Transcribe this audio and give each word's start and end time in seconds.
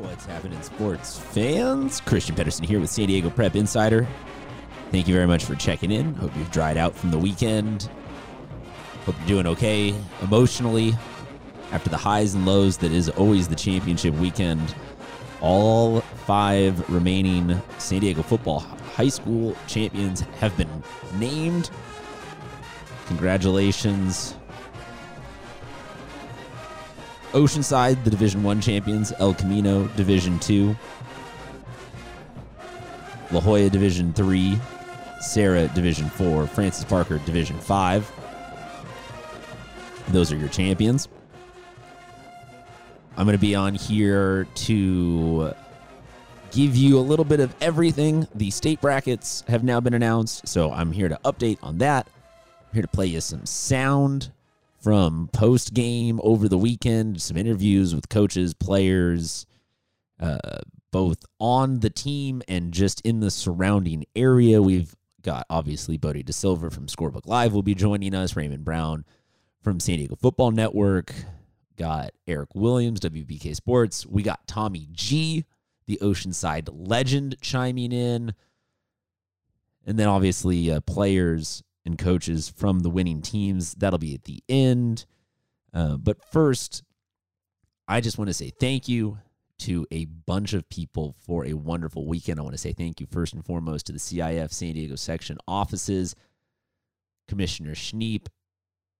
What's 0.00 0.26
happening, 0.26 0.60
sports 0.60 1.18
fans? 1.18 2.02
Christian 2.02 2.34
Pedersen 2.34 2.66
here 2.66 2.78
with 2.78 2.90
San 2.90 3.06
Diego 3.06 3.30
Prep 3.30 3.56
Insider. 3.56 4.06
Thank 4.90 5.08
you 5.08 5.14
very 5.14 5.26
much 5.26 5.44
for 5.44 5.54
checking 5.54 5.90
in. 5.90 6.14
Hope 6.16 6.36
you've 6.36 6.50
dried 6.50 6.76
out 6.76 6.94
from 6.94 7.10
the 7.10 7.18
weekend. 7.18 7.88
Hope 9.06 9.14
you're 9.20 9.28
doing 9.28 9.46
okay 9.46 9.94
emotionally 10.20 10.94
after 11.72 11.88
the 11.88 11.96
highs 11.96 12.34
and 12.34 12.44
lows 12.44 12.76
that 12.78 12.92
is 12.92 13.08
always 13.08 13.48
the 13.48 13.54
championship 13.54 14.12
weekend. 14.16 14.74
All 15.40 16.00
five 16.26 16.90
remaining 16.90 17.60
San 17.78 18.00
Diego 18.00 18.22
football 18.22 18.60
high 18.60 19.08
school 19.08 19.56
champions 19.66 20.20
have 20.40 20.54
been 20.58 20.82
named. 21.14 21.70
Congratulations 23.06 24.34
Oceanside, 27.36 28.02
the 28.02 28.08
Division 28.08 28.42
One 28.42 28.62
champions. 28.62 29.12
El 29.18 29.34
Camino, 29.34 29.86
Division 29.88 30.38
Two. 30.38 30.74
La 33.30 33.40
Jolla, 33.40 33.68
Division 33.68 34.14
Three. 34.14 34.58
Serra, 35.20 35.68
Division 35.68 36.08
Four. 36.08 36.46
Francis 36.46 36.84
Parker, 36.84 37.18
Division 37.18 37.58
Five. 37.58 38.10
Those 40.08 40.32
are 40.32 40.36
your 40.36 40.48
champions. 40.48 41.08
I'm 43.18 43.26
going 43.26 43.36
to 43.36 43.40
be 43.40 43.54
on 43.54 43.74
here 43.74 44.46
to 44.54 45.52
give 46.52 46.74
you 46.74 46.98
a 46.98 47.00
little 47.00 47.24
bit 47.26 47.40
of 47.40 47.54
everything. 47.60 48.26
The 48.34 48.50
state 48.50 48.80
brackets 48.80 49.44
have 49.48 49.62
now 49.62 49.78
been 49.80 49.92
announced, 49.92 50.48
so 50.48 50.72
I'm 50.72 50.90
here 50.90 51.10
to 51.10 51.18
update 51.22 51.58
on 51.62 51.76
that. 51.78 52.06
I'm 52.68 52.72
here 52.72 52.82
to 52.82 52.88
play 52.88 53.08
you 53.08 53.20
some 53.20 53.44
sound 53.44 54.30
from 54.80 55.28
post 55.32 55.74
game 55.74 56.20
over 56.22 56.48
the 56.48 56.58
weekend, 56.58 57.20
some 57.20 57.36
interviews 57.36 57.94
with 57.94 58.08
coaches, 58.08 58.54
players, 58.54 59.46
uh, 60.20 60.60
both 60.92 61.24
on 61.38 61.80
the 61.80 61.90
team 61.90 62.42
and 62.48 62.72
just 62.72 63.00
in 63.02 63.20
the 63.20 63.30
surrounding 63.30 64.04
area. 64.14 64.62
We've 64.62 64.94
got 65.22 65.46
obviously 65.50 65.98
Bodie 65.98 66.22
De 66.22 66.32
Silva 66.32 66.70
from 66.70 66.86
Scorebook 66.86 67.26
Live 67.26 67.52
will 67.52 67.62
be 67.62 67.74
joining 67.74 68.14
us, 68.14 68.36
Raymond 68.36 68.64
Brown 68.64 69.04
from 69.62 69.80
San 69.80 69.96
Diego 69.96 70.14
Football 70.14 70.52
Network, 70.52 71.12
got 71.76 72.12
Eric 72.26 72.54
Williams, 72.54 73.00
WBK 73.00 73.54
Sports. 73.56 74.06
We 74.06 74.22
got 74.22 74.46
Tommy 74.46 74.86
G, 74.92 75.44
the 75.86 75.98
Oceanside 76.00 76.68
legend, 76.72 77.36
chiming 77.40 77.92
in. 77.92 78.32
And 79.84 79.98
then 79.98 80.08
obviously 80.08 80.70
uh, 80.70 80.80
players 80.80 81.62
and 81.86 81.98
coaches 81.98 82.48
from 82.48 82.80
the 82.80 82.90
winning 82.90 83.22
teams. 83.22 83.74
That'll 83.74 83.98
be 83.98 84.14
at 84.14 84.24
the 84.24 84.42
end. 84.48 85.06
Uh, 85.72 85.96
but 85.96 86.24
first, 86.24 86.82
I 87.88 88.00
just 88.00 88.18
want 88.18 88.28
to 88.28 88.34
say 88.34 88.50
thank 88.50 88.88
you 88.88 89.18
to 89.58 89.86
a 89.90 90.04
bunch 90.04 90.52
of 90.52 90.68
people 90.68 91.14
for 91.24 91.46
a 91.46 91.54
wonderful 91.54 92.06
weekend. 92.06 92.38
I 92.38 92.42
want 92.42 92.54
to 92.54 92.58
say 92.60 92.72
thank 92.72 93.00
you 93.00 93.06
first 93.06 93.32
and 93.32 93.44
foremost 93.44 93.86
to 93.86 93.92
the 93.92 93.98
CIF 93.98 94.52
San 94.52 94.74
Diego 94.74 94.96
section 94.96 95.38
offices, 95.48 96.14
Commissioner 97.28 97.74
Schniepp, 97.74 98.26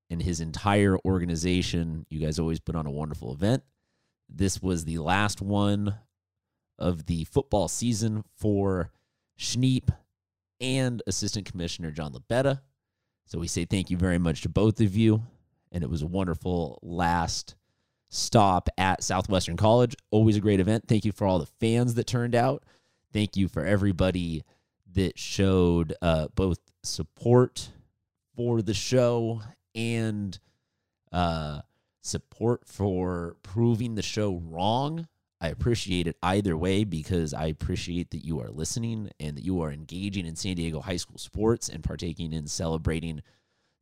and 0.08 0.22
his 0.22 0.40
entire 0.40 0.96
organization. 1.04 2.06
You 2.08 2.20
guys 2.20 2.38
always 2.38 2.60
put 2.60 2.76
on 2.76 2.86
a 2.86 2.90
wonderful 2.90 3.32
event. 3.32 3.62
This 4.28 4.62
was 4.62 4.84
the 4.84 4.98
last 4.98 5.42
one 5.42 5.96
of 6.78 7.06
the 7.06 7.24
football 7.24 7.68
season 7.68 8.24
for 8.36 8.90
Schniepp 9.38 9.90
and 10.60 11.02
Assistant 11.06 11.50
Commissioner 11.50 11.90
John 11.90 12.12
Labetta. 12.12 12.60
So 13.26 13.38
we 13.38 13.48
say 13.48 13.64
thank 13.64 13.90
you 13.90 13.96
very 13.96 14.18
much 14.18 14.42
to 14.42 14.48
both 14.48 14.80
of 14.80 14.96
you. 14.96 15.22
And 15.72 15.82
it 15.82 15.90
was 15.90 16.02
a 16.02 16.06
wonderful 16.06 16.78
last 16.82 17.56
stop 18.08 18.68
at 18.78 19.02
Southwestern 19.02 19.56
College. 19.56 19.96
Always 20.10 20.36
a 20.36 20.40
great 20.40 20.60
event. 20.60 20.84
Thank 20.88 21.04
you 21.04 21.12
for 21.12 21.26
all 21.26 21.38
the 21.38 21.46
fans 21.60 21.94
that 21.94 22.06
turned 22.06 22.34
out. 22.34 22.64
Thank 23.12 23.36
you 23.36 23.48
for 23.48 23.64
everybody 23.64 24.44
that 24.94 25.18
showed 25.18 25.94
uh, 26.00 26.28
both 26.34 26.58
support 26.82 27.68
for 28.36 28.62
the 28.62 28.74
show 28.74 29.42
and 29.74 30.38
uh, 31.12 31.60
support 32.00 32.66
for 32.66 33.36
proving 33.42 33.96
the 33.96 34.02
show 34.02 34.40
wrong. 34.44 35.08
I 35.40 35.48
appreciate 35.48 36.06
it 36.06 36.16
either 36.22 36.56
way 36.56 36.84
because 36.84 37.34
I 37.34 37.46
appreciate 37.46 38.10
that 38.10 38.24
you 38.24 38.40
are 38.40 38.48
listening 38.48 39.10
and 39.20 39.36
that 39.36 39.44
you 39.44 39.60
are 39.60 39.70
engaging 39.70 40.24
in 40.26 40.34
San 40.34 40.56
Diego 40.56 40.80
high 40.80 40.96
school 40.96 41.18
sports 41.18 41.68
and 41.68 41.84
partaking 41.84 42.32
in 42.32 42.46
celebrating 42.46 43.22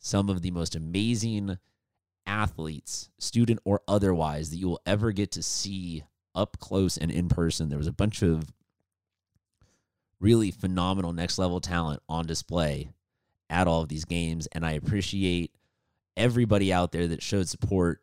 some 0.00 0.28
of 0.28 0.42
the 0.42 0.50
most 0.50 0.74
amazing 0.74 1.56
athletes, 2.26 3.10
student 3.18 3.60
or 3.64 3.82
otherwise, 3.86 4.50
that 4.50 4.56
you 4.56 4.68
will 4.68 4.80
ever 4.84 5.12
get 5.12 5.30
to 5.32 5.42
see 5.42 6.02
up 6.34 6.58
close 6.58 6.96
and 6.96 7.10
in 7.12 7.28
person. 7.28 7.68
There 7.68 7.78
was 7.78 7.86
a 7.86 7.92
bunch 7.92 8.22
of 8.22 8.52
really 10.18 10.50
phenomenal 10.50 11.12
next 11.12 11.38
level 11.38 11.60
talent 11.60 12.02
on 12.08 12.26
display 12.26 12.90
at 13.48 13.68
all 13.68 13.82
of 13.82 13.88
these 13.88 14.04
games, 14.04 14.48
and 14.48 14.66
I 14.66 14.72
appreciate 14.72 15.54
everybody 16.16 16.72
out 16.72 16.90
there 16.90 17.06
that 17.08 17.22
showed 17.22 17.48
support 17.48 18.00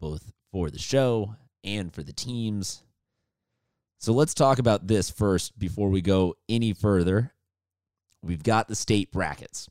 both 0.00 0.32
for 0.52 0.70
the 0.70 0.78
show 0.78 1.34
and 1.64 1.92
for 1.92 2.02
the 2.02 2.12
teams. 2.12 2.82
So 3.98 4.12
let's 4.12 4.34
talk 4.34 4.58
about 4.58 4.86
this 4.86 5.10
first 5.10 5.58
before 5.58 5.90
we 5.90 6.00
go 6.00 6.36
any 6.48 6.72
further. 6.72 7.32
We've 8.22 8.42
got 8.42 8.68
the 8.68 8.74
state 8.74 9.12
brackets. 9.12 9.68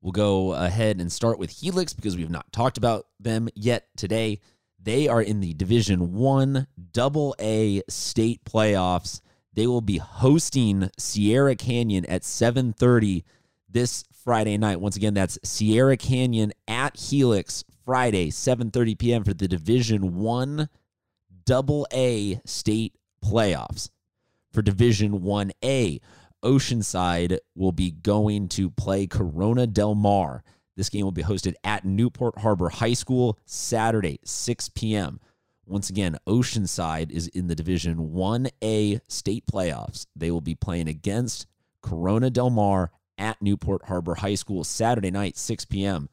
We'll 0.00 0.12
go 0.12 0.52
ahead 0.52 1.00
and 1.00 1.10
start 1.10 1.38
with 1.38 1.50
Helix 1.50 1.92
because 1.92 2.16
we've 2.16 2.30
not 2.30 2.52
talked 2.52 2.78
about 2.78 3.06
them 3.18 3.48
yet 3.54 3.88
today. 3.96 4.40
They 4.80 5.08
are 5.08 5.20
in 5.20 5.40
the 5.40 5.54
Division 5.54 6.14
1 6.14 6.68
Double 6.92 7.34
A 7.40 7.82
state 7.88 8.44
playoffs. 8.44 9.20
They 9.54 9.66
will 9.66 9.80
be 9.80 9.98
hosting 9.98 10.90
Sierra 10.96 11.56
Canyon 11.56 12.04
at 12.06 12.22
7:30 12.22 13.24
this 13.68 14.04
Friday 14.12 14.56
night. 14.56 14.80
Once 14.80 14.94
again, 14.94 15.14
that's 15.14 15.38
Sierra 15.42 15.96
Canyon 15.96 16.52
at 16.68 16.96
Helix 16.96 17.64
Friday, 17.88 18.28
7:30 18.28 18.98
p.m. 18.98 19.24
for 19.24 19.32
the 19.32 19.48
Division 19.48 20.16
1 20.16 20.68
Double 21.46 21.86
A 21.90 22.38
state 22.44 22.92
playoffs. 23.24 23.88
For 24.52 24.60
Division 24.60 25.20
1A, 25.20 26.00
Oceanside 26.44 27.38
will 27.54 27.72
be 27.72 27.90
going 27.90 28.48
to 28.48 28.68
play 28.68 29.06
Corona 29.06 29.66
Del 29.66 29.94
Mar. 29.94 30.44
This 30.76 30.90
game 30.90 31.04
will 31.04 31.12
be 31.12 31.22
hosted 31.22 31.54
at 31.64 31.86
Newport 31.86 32.40
Harbor 32.40 32.68
High 32.68 32.92
School 32.92 33.38
Saturday, 33.46 34.20
6 34.22 34.68
p.m. 34.74 35.18
Once 35.64 35.88
again, 35.88 36.18
Oceanside 36.28 37.10
is 37.10 37.28
in 37.28 37.46
the 37.46 37.56
Division 37.56 38.10
1A 38.10 39.00
state 39.08 39.44
playoffs. 39.50 40.04
They 40.14 40.30
will 40.30 40.42
be 40.42 40.54
playing 40.54 40.88
against 40.88 41.46
Corona 41.80 42.28
Del 42.28 42.50
Mar 42.50 42.90
at 43.16 43.40
Newport 43.40 43.86
Harbor 43.86 44.16
High 44.16 44.34
School 44.34 44.62
Saturday 44.62 45.10
night, 45.10 45.38
6 45.38 45.64
p.m. 45.64 46.10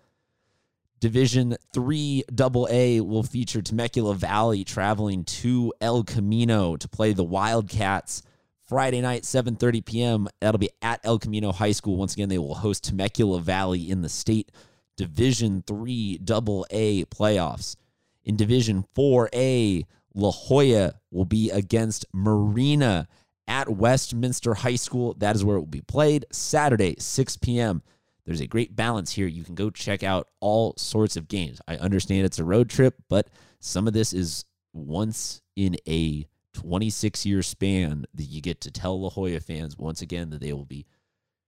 Division 1.00 1.56
3 1.74 2.24
AA 2.40 3.04
will 3.04 3.24
feature 3.24 3.62
Temecula 3.62 4.16
Valley 4.16 4.64
traveling 4.64 5.24
to 5.26 5.74
El 5.82 6.04
Camino 6.04 6.78
to 6.78 6.88
play 6.88 7.14
the 7.14 7.24
Wildcats 7.24 8.24
Friday 8.68 9.02
night, 9.02 9.24
7:30 9.24 9.86
p.m. 9.86 10.28
That'll 10.42 10.58
be 10.58 10.72
at 10.82 11.00
El 11.04 11.20
Camino 11.20 11.52
High 11.52 11.74
School. 11.74 11.98
Once 11.98 12.14
again, 12.14 12.30
they 12.30 12.40
will 12.40 12.56
host 12.56 12.86
Temecula 12.86 13.40
Valley 13.40 13.90
in 13.90 14.02
the 14.02 14.10
state 14.10 14.52
Division 14.98 15.64
3 15.68 16.20
AA 16.22 17.06
playoffs. 17.06 17.76
In 18.24 18.36
Division 18.36 18.86
4A, 18.96 19.86
La 20.16 20.32
Jolla 20.32 20.94
will 21.12 21.26
be 21.26 21.52
against 21.52 22.06
Marina 22.12 23.08
at 23.48 23.70
Westminster 23.70 24.56
High 24.56 24.78
School. 24.78 25.14
That 25.20 25.36
is 25.36 25.44
where 25.44 25.58
it 25.58 25.60
will 25.60 25.68
be 25.68 25.82
played 25.82 26.26
Saturday, 26.32 26.96
6 26.98 27.38
p.m. 27.38 27.84
There's 28.26 28.42
a 28.42 28.48
great 28.48 28.76
balance 28.76 29.12
here. 29.12 29.28
You 29.28 29.44
can 29.44 29.56
go 29.56 29.70
check 29.70 30.04
out 30.04 30.30
all 30.40 30.74
sorts 30.78 31.16
of 31.16 31.28
games. 31.28 31.62
I 31.68 31.78
understand 31.78 32.26
it's 32.26 32.40
a 32.40 32.44
road 32.44 32.70
trip, 32.70 32.96
but 33.08 33.28
some 33.60 33.88
of 33.88 33.94
this 33.94 34.14
is 34.14 34.46
once 34.74 35.42
in 35.56 35.78
a 35.88 36.28
26 36.54 37.26
year 37.26 37.44
span 37.44 38.06
that 38.14 38.24
you 38.24 38.42
get 38.42 38.62
to 38.62 38.72
tell 38.72 39.00
La 39.00 39.10
Jolla 39.10 39.40
fans 39.40 39.78
once 39.78 40.02
again 40.02 40.30
that 40.32 40.42
they 40.42 40.54
will 40.54 40.66
be 40.66 40.86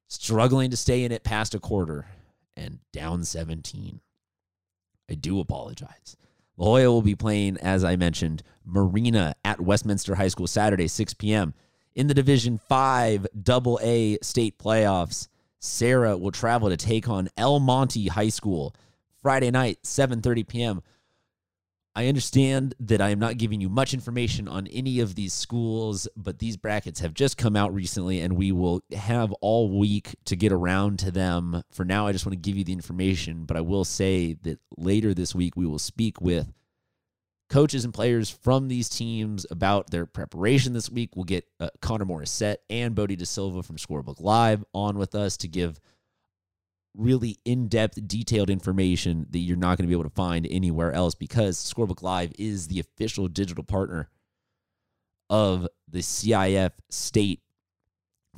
struggling 0.07 0.69
to 0.69 0.77
stay 0.77 1.03
in 1.03 1.11
it 1.11 1.23
past 1.23 1.55
a 1.55 1.59
quarter 1.59 2.05
and 2.55 2.79
down 2.93 3.23
17. 3.23 4.01
I 5.09 5.13
do 5.13 5.39
apologize. 5.39 6.17
La 6.57 6.65
Jolla 6.65 6.91
will 6.91 7.01
be 7.01 7.15
playing, 7.15 7.57
as 7.57 7.83
I 7.83 7.95
mentioned, 7.95 8.43
Marina 8.65 9.35
at 9.45 9.61
Westminster 9.61 10.15
High 10.15 10.27
School 10.27 10.47
Saturday, 10.47 10.87
6 10.87 11.13
p.m. 11.15 11.53
In 11.95 12.07
the 12.07 12.13
Division 12.13 12.57
5 12.57 13.27
Double 13.41 13.79
A 13.81 14.17
state 14.21 14.59
playoffs, 14.59 15.27
Serra 15.59 16.17
will 16.17 16.31
travel 16.31 16.69
to 16.69 16.77
take 16.77 17.09
on 17.09 17.29
El 17.37 17.59
Monte 17.59 18.07
High 18.07 18.29
School 18.29 18.75
Friday 19.21 19.51
night, 19.51 19.79
7:30 19.83 20.47
p.m. 20.47 20.81
I 21.97 22.07
understand 22.07 22.75
that 22.79 23.01
I 23.01 23.09
am 23.09 23.17
not 23.17 23.39
giving 23.39 23.59
you 23.59 23.69
much 23.69 23.91
information 23.91 24.47
on 24.47 24.67
any 24.67 24.99
of 24.99 25.15
these 25.15 25.33
schools, 25.33 26.07
but 26.15 26.37
these 26.37 26.55
brackets 26.55 26.99
have 26.99 27.15
just 27.15 27.39
come 27.39 27.55
out 27.55 27.73
recently 27.73 28.19
and 28.19 28.37
we 28.37 28.51
will 28.51 28.83
have 28.95 29.31
all 29.41 29.75
week 29.79 30.15
to 30.25 30.35
get 30.35 30.51
around 30.51 30.99
to 30.99 31.09
them. 31.09 31.63
For 31.71 31.83
now, 31.83 32.05
I 32.05 32.11
just 32.11 32.23
want 32.23 32.33
to 32.33 32.49
give 32.49 32.55
you 32.55 32.63
the 32.63 32.71
information, 32.71 33.45
but 33.45 33.57
I 33.57 33.61
will 33.61 33.83
say 33.83 34.33
that 34.43 34.59
later 34.77 35.15
this 35.15 35.33
week 35.33 35.57
we 35.57 35.65
will 35.65 35.79
speak 35.79 36.21
with 36.21 36.53
coaches 37.49 37.85
and 37.85 37.93
players 37.93 38.29
from 38.29 38.67
these 38.67 38.89
teams 38.89 39.45
about 39.49 39.89
their 39.89 40.05
preparation 40.05 40.73
this 40.73 40.89
week. 40.89 41.15
We'll 41.15 41.25
get 41.25 41.45
uh, 41.59 41.69
Connor 41.81 42.05
Morissette 42.05 42.57
and 42.69 42.93
Bodie 42.93 43.15
De 43.15 43.25
Silva 43.25 43.63
from 43.63 43.77
Scorebook 43.77 44.19
Live 44.19 44.63
on 44.73 44.97
with 44.97 45.15
us 45.15 45.37
to 45.37 45.47
give 45.47 45.79
really 46.97 47.37
in-depth 47.45 48.07
detailed 48.07 48.49
information 48.49 49.27
that 49.29 49.39
you're 49.39 49.55
not 49.55 49.77
going 49.77 49.83
to 49.83 49.87
be 49.87 49.93
able 49.93 50.03
to 50.03 50.09
find 50.09 50.47
anywhere 50.49 50.91
else 50.91 51.13
because 51.13 51.57
scorebook 51.57 52.01
live 52.01 52.31
is 52.39 52.67
the 52.67 52.79
official 52.79 53.27
digital 53.27 53.63
partner 53.63 54.09
of 55.29 55.67
the 55.87 55.99
cif 55.99 56.71
state 56.89 57.41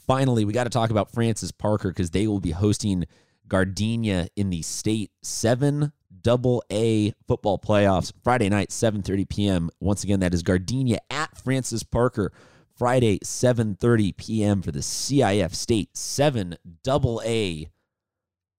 finally 0.06 0.44
we 0.44 0.52
got 0.52 0.66
to 0.66 0.70
talk 0.70 0.90
about 0.90 1.10
francis 1.10 1.52
parker 1.52 1.88
because 1.90 2.12
they 2.12 2.28
will 2.28 2.42
be 2.42 2.52
hosting 2.52 3.06
Gardena 3.48 4.28
in 4.36 4.50
the 4.50 4.62
state 4.62 5.12
7 5.24 5.94
double 6.22 6.64
a 6.72 7.14
football 7.28 7.58
playoffs 7.58 8.14
friday 8.24 8.50
night 8.50 8.70
7.30 8.70 9.30
p.m 9.30 9.70
once 9.80 10.04
again 10.04 10.20
that 10.20 10.34
is 10.34 10.44
Gardena 10.44 10.98
at 11.10 11.38
francis 11.38 11.84
parker 11.84 12.32
friday 12.78 13.20
7.30 13.20 14.16
p.m 14.18 14.62
for 14.62 14.72
the 14.72 14.80
cif 14.80 15.56
state 15.56 15.96
7 15.96 16.56
double 16.84 17.22
a 17.26 17.70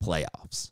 playoffs. 0.03 0.71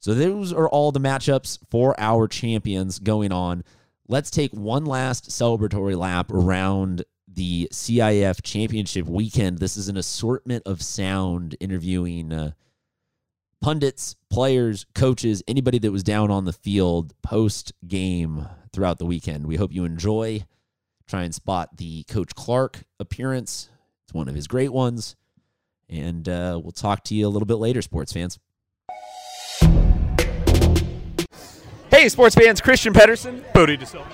So 0.00 0.14
those 0.14 0.52
are 0.52 0.68
all 0.68 0.92
the 0.92 1.00
matchups 1.00 1.58
for 1.70 1.94
our 1.98 2.26
champions 2.26 2.98
going 2.98 3.32
on. 3.32 3.64
Let's 4.08 4.30
take 4.30 4.52
one 4.52 4.86
last 4.86 5.28
celebratory 5.28 5.96
lap 5.96 6.32
around 6.32 7.04
the 7.28 7.68
CIF 7.72 8.42
championship 8.42 9.06
weekend. 9.06 9.58
This 9.58 9.76
is 9.76 9.88
an 9.88 9.96
assortment 9.96 10.64
of 10.66 10.82
sound 10.82 11.54
interviewing 11.60 12.32
uh, 12.32 12.52
pundits, 13.60 14.16
players, 14.30 14.86
coaches, 14.94 15.42
anybody 15.46 15.78
that 15.78 15.92
was 15.92 16.02
down 16.02 16.30
on 16.30 16.44
the 16.44 16.52
field 16.52 17.14
post 17.22 17.72
game 17.86 18.46
throughout 18.72 18.98
the 18.98 19.06
weekend. 19.06 19.46
We 19.46 19.56
hope 19.56 19.72
you 19.72 19.84
enjoy. 19.84 20.44
Try 21.06 21.24
and 21.24 21.34
spot 21.34 21.76
the 21.76 22.04
Coach 22.04 22.34
Clark 22.34 22.84
appearance. 22.98 23.68
It's 24.04 24.14
one 24.14 24.28
of 24.28 24.34
his 24.34 24.46
great 24.46 24.72
ones. 24.72 25.16
And 25.88 26.28
uh, 26.28 26.60
we'll 26.62 26.72
talk 26.72 27.02
to 27.04 27.14
you 27.14 27.26
a 27.26 27.30
little 27.30 27.46
bit 27.46 27.56
later, 27.56 27.82
sports 27.82 28.12
fans. 28.12 28.38
Hey, 31.90 32.08
sports 32.08 32.36
fans, 32.36 32.60
Christian 32.60 32.92
Pedersen. 32.92 33.44
Bodie 33.52 33.76
De 33.76 33.84
Silva. 33.84 34.08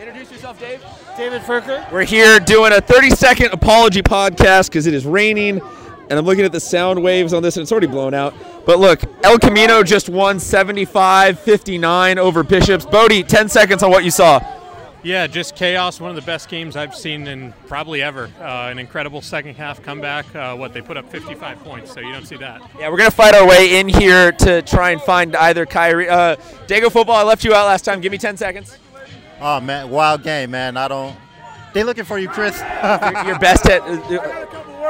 Introduce 0.00 0.32
yourself, 0.32 0.58
Dave. 0.58 0.84
David 1.16 1.42
Furker. 1.42 1.90
We're 1.92 2.02
here 2.02 2.40
doing 2.40 2.72
a 2.72 2.80
30 2.80 3.10
second 3.10 3.52
apology 3.52 4.02
podcast 4.02 4.68
because 4.68 4.88
it 4.88 4.94
is 4.94 5.06
raining, 5.06 5.60
and 6.10 6.18
I'm 6.18 6.24
looking 6.24 6.44
at 6.44 6.52
the 6.52 6.60
sound 6.60 7.02
waves 7.02 7.32
on 7.32 7.42
this, 7.42 7.56
and 7.56 7.62
it's 7.62 7.72
already 7.72 7.86
blown 7.86 8.14
out. 8.14 8.34
But 8.66 8.78
look, 8.78 9.00
El 9.24 9.38
Camino 9.38 9.82
just 9.82 10.08
won 10.08 10.38
75 10.38 11.38
59 11.38 12.18
over 12.18 12.42
Bishops. 12.42 12.86
Bodie, 12.86 13.22
10 13.22 13.48
seconds 13.48 13.82
on 13.82 13.90
what 13.90 14.04
you 14.04 14.10
saw. 14.10 14.40
Yeah, 15.04 15.26
just 15.26 15.54
chaos. 15.54 16.00
One 16.00 16.08
of 16.08 16.16
the 16.16 16.22
best 16.22 16.48
games 16.48 16.76
I've 16.76 16.94
seen 16.94 17.26
in 17.26 17.52
probably 17.66 18.00
ever. 18.02 18.30
Uh, 18.40 18.68
an 18.70 18.78
incredible 18.78 19.20
second 19.20 19.54
half 19.54 19.82
comeback. 19.82 20.34
Uh, 20.34 20.56
what 20.56 20.72
they 20.72 20.80
put 20.80 20.96
up 20.96 21.10
55 21.10 21.58
points, 21.62 21.92
so 21.92 22.00
you 22.00 22.10
don't 22.10 22.26
see 22.26 22.38
that. 22.38 22.62
Yeah, 22.78 22.88
we're 22.88 22.96
gonna 22.96 23.10
fight 23.10 23.34
our 23.34 23.46
way 23.46 23.78
in 23.78 23.86
here 23.86 24.32
to 24.32 24.62
try 24.62 24.92
and 24.92 25.02
find 25.02 25.36
either 25.36 25.66
Kyrie. 25.66 26.08
Uh, 26.08 26.36
Dago 26.66 26.90
football. 26.90 27.16
I 27.16 27.22
left 27.22 27.44
you 27.44 27.52
out 27.52 27.66
last 27.66 27.84
time. 27.84 28.00
Give 28.00 28.12
me 28.12 28.18
10 28.18 28.38
seconds. 28.38 28.78
Oh 29.42 29.60
man, 29.60 29.90
wild 29.90 30.22
game, 30.22 30.52
man. 30.52 30.78
I 30.78 30.88
don't. 30.88 31.14
They 31.74 31.82
looking 31.82 32.04
for 32.04 32.18
you, 32.18 32.28
Chris. 32.28 32.58
your, 32.82 33.26
your 33.26 33.38
best 33.38 33.66
at. 33.66 33.82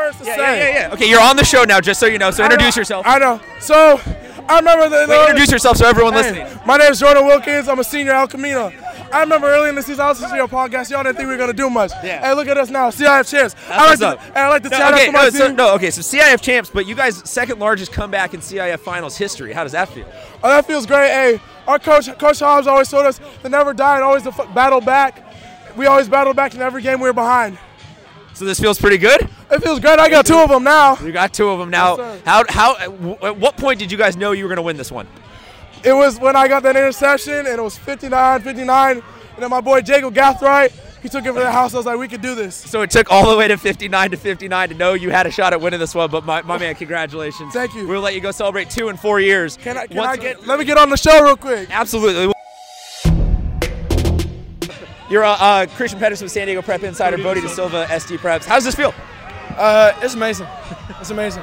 Words 0.04 0.18
to 0.18 0.24
yeah, 0.24 0.36
say. 0.36 0.58
yeah, 0.58 0.68
yeah, 0.80 0.88
yeah. 0.88 0.94
Okay, 0.94 1.08
you're 1.08 1.20
on 1.20 1.36
the 1.36 1.44
show 1.44 1.64
now, 1.64 1.80
just 1.80 2.00
so 2.00 2.06
you 2.06 2.18
know. 2.18 2.30
So 2.30 2.42
I 2.42 2.46
introduce 2.46 2.76
yourself. 2.76 3.06
I 3.06 3.18
know. 3.18 3.40
So, 3.60 4.00
I 4.48 4.58
remember 4.58 4.88
the. 4.88 5.06
Wait, 5.08 5.20
introduce 5.30 5.50
yourself 5.50 5.76
so 5.76 5.86
everyone 5.86 6.12
Hey, 6.12 6.18
listening. 6.44 6.60
My 6.66 6.76
name 6.76 6.92
is 6.92 7.00
Jordan 7.00 7.26
Wilkins. 7.26 7.68
I'm 7.68 7.78
a 7.78 7.84
senior 7.84 8.12
at 8.12 8.20
El 8.20 8.28
Camino. 8.28 8.72
I 9.12 9.20
remember 9.20 9.46
early 9.46 9.68
in 9.68 9.76
the 9.76 9.82
season, 9.82 10.00
I 10.04 10.08
was 10.08 10.20
listening 10.20 10.34
to 10.34 10.38
your 10.38 10.48
podcast. 10.48 10.90
Y'all 10.90 11.04
didn't 11.04 11.16
think 11.16 11.28
we 11.28 11.34
were 11.34 11.38
gonna 11.38 11.52
do 11.52 11.70
much. 11.70 11.92
Yeah. 12.02 12.20
Hey, 12.20 12.34
look 12.34 12.48
at 12.48 12.56
us 12.58 12.68
now. 12.68 12.90
CIF 12.90 13.30
champs. 13.30 13.54
I 13.70 13.86
what's 13.88 14.00
like 14.00 14.18
up. 14.18 14.20
to, 14.20 14.26
and 14.28 14.38
I 14.38 14.48
like 14.48 14.62
to 14.64 14.68
No, 14.70 14.76
shout 14.76 14.92
okay, 14.94 15.02
out 15.02 15.06
to 15.06 15.12
my 15.12 15.22
no, 15.24 15.30
so, 15.30 15.46
team. 15.46 15.56
no, 15.56 15.74
okay, 15.76 15.90
so 15.90 16.00
CIF 16.02 16.40
champs, 16.42 16.68
but 16.70 16.84
you 16.86 16.96
guys 16.96 17.22
second 17.28 17.60
largest 17.60 17.92
comeback 17.92 18.34
in 18.34 18.40
CIF 18.40 18.80
finals 18.80 19.16
history. 19.16 19.52
How 19.52 19.62
does 19.62 19.72
that 19.72 19.88
feel? 19.88 20.06
Oh, 20.42 20.48
that 20.48 20.66
feels 20.66 20.84
great. 20.84 21.10
Hey, 21.10 21.40
our 21.68 21.78
coach, 21.78 22.06
Coach 22.18 22.40
Hobbs, 22.40 22.66
always 22.66 22.88
told 22.90 23.06
us 23.06 23.20
to 23.42 23.48
never 23.48 23.72
die 23.72 23.96
and 23.96 24.04
always 24.04 24.24
to 24.24 24.30
f- 24.30 24.52
battle 24.52 24.80
back. 24.80 25.22
We 25.76 25.86
always 25.86 26.08
battle 26.08 26.34
back 26.34 26.54
in 26.54 26.60
every 26.60 26.82
game 26.82 26.98
we 27.00 27.06
were 27.06 27.12
behind. 27.12 27.56
So 28.34 28.44
this 28.44 28.58
feels 28.58 28.80
pretty 28.80 28.98
good. 28.98 29.28
It 29.50 29.62
feels 29.62 29.78
great. 29.80 29.98
I 29.98 30.08
got 30.10 30.26
two 30.26 30.38
of 30.38 30.48
them 30.48 30.64
now. 30.64 30.96
You 30.98 31.12
got 31.12 31.32
two 31.32 31.48
of 31.48 31.58
them 31.60 31.70
now. 31.70 31.96
Yes, 31.96 32.22
how 32.24 32.44
how 32.48 32.76
at 32.76 33.36
what 33.36 33.56
point 33.56 33.78
did 33.78 33.92
you 33.92 33.98
guys 33.98 34.16
know 34.16 34.32
you 34.32 34.44
were 34.44 34.48
going 34.48 34.56
to 34.56 34.62
win 34.62 34.76
this 34.76 34.90
one? 34.90 35.06
It 35.84 35.92
was 35.92 36.18
when 36.18 36.34
I 36.34 36.48
got 36.48 36.62
that 36.64 36.76
interception, 36.76 37.32
and 37.34 37.46
it 37.46 37.62
was 37.62 37.78
59 37.78 38.40
59. 38.40 38.96
And 38.96 39.02
then 39.42 39.50
my 39.50 39.60
boy 39.60 39.82
Jacob 39.82 40.14
Gathright, 40.14 40.72
he 41.02 41.08
took 41.08 41.26
it 41.26 41.32
for 41.32 41.40
the 41.40 41.50
house. 41.50 41.74
I 41.74 41.76
was 41.76 41.86
like, 41.86 41.98
we 41.98 42.08
could 42.08 42.22
do 42.22 42.34
this. 42.34 42.54
So 42.54 42.82
it 42.82 42.90
took 42.90 43.10
all 43.10 43.30
the 43.30 43.36
way 43.36 43.48
to 43.48 43.56
59 43.56 44.10
to 44.12 44.16
59 44.16 44.68
to 44.70 44.74
know 44.74 44.94
you 44.94 45.10
had 45.10 45.26
a 45.26 45.30
shot 45.30 45.52
at 45.52 45.60
winning 45.60 45.80
this 45.80 45.94
one. 45.94 46.10
But 46.10 46.24
my, 46.24 46.42
my 46.42 46.58
man, 46.58 46.74
congratulations. 46.74 47.52
Thank 47.52 47.74
you. 47.74 47.86
We'll 47.86 48.00
let 48.00 48.14
you 48.14 48.20
go 48.20 48.30
celebrate 48.30 48.70
two 48.70 48.88
in 48.88 48.96
four 48.96 49.20
years. 49.20 49.56
Can 49.56 49.76
I, 49.76 49.86
can 49.86 49.96
Once 49.96 50.08
I 50.08 50.16
get, 50.16 50.46
let 50.46 50.58
me 50.58 50.64
get 50.64 50.78
on 50.78 50.90
the 50.90 50.96
show 50.96 51.22
real 51.22 51.36
quick. 51.36 51.68
Absolutely. 51.70 52.33
You're 55.10 55.24
uh, 55.24 55.36
uh, 55.38 55.66
Christian 55.76 55.98
Pedersen 56.00 56.24
with 56.24 56.32
San 56.32 56.46
Diego 56.46 56.62
Prep 56.62 56.82
Insider, 56.82 57.18
Bodie 57.18 57.40
De 57.42 57.48
Silva, 57.48 57.86
SD 57.90 58.18
Preps. 58.18 58.44
How 58.44 58.54
does 58.54 58.64
this 58.64 58.74
feel? 58.74 58.94
Uh, 59.56 59.92
it's 60.02 60.14
amazing. 60.14 60.46
It's 61.00 61.10
amazing. 61.10 61.42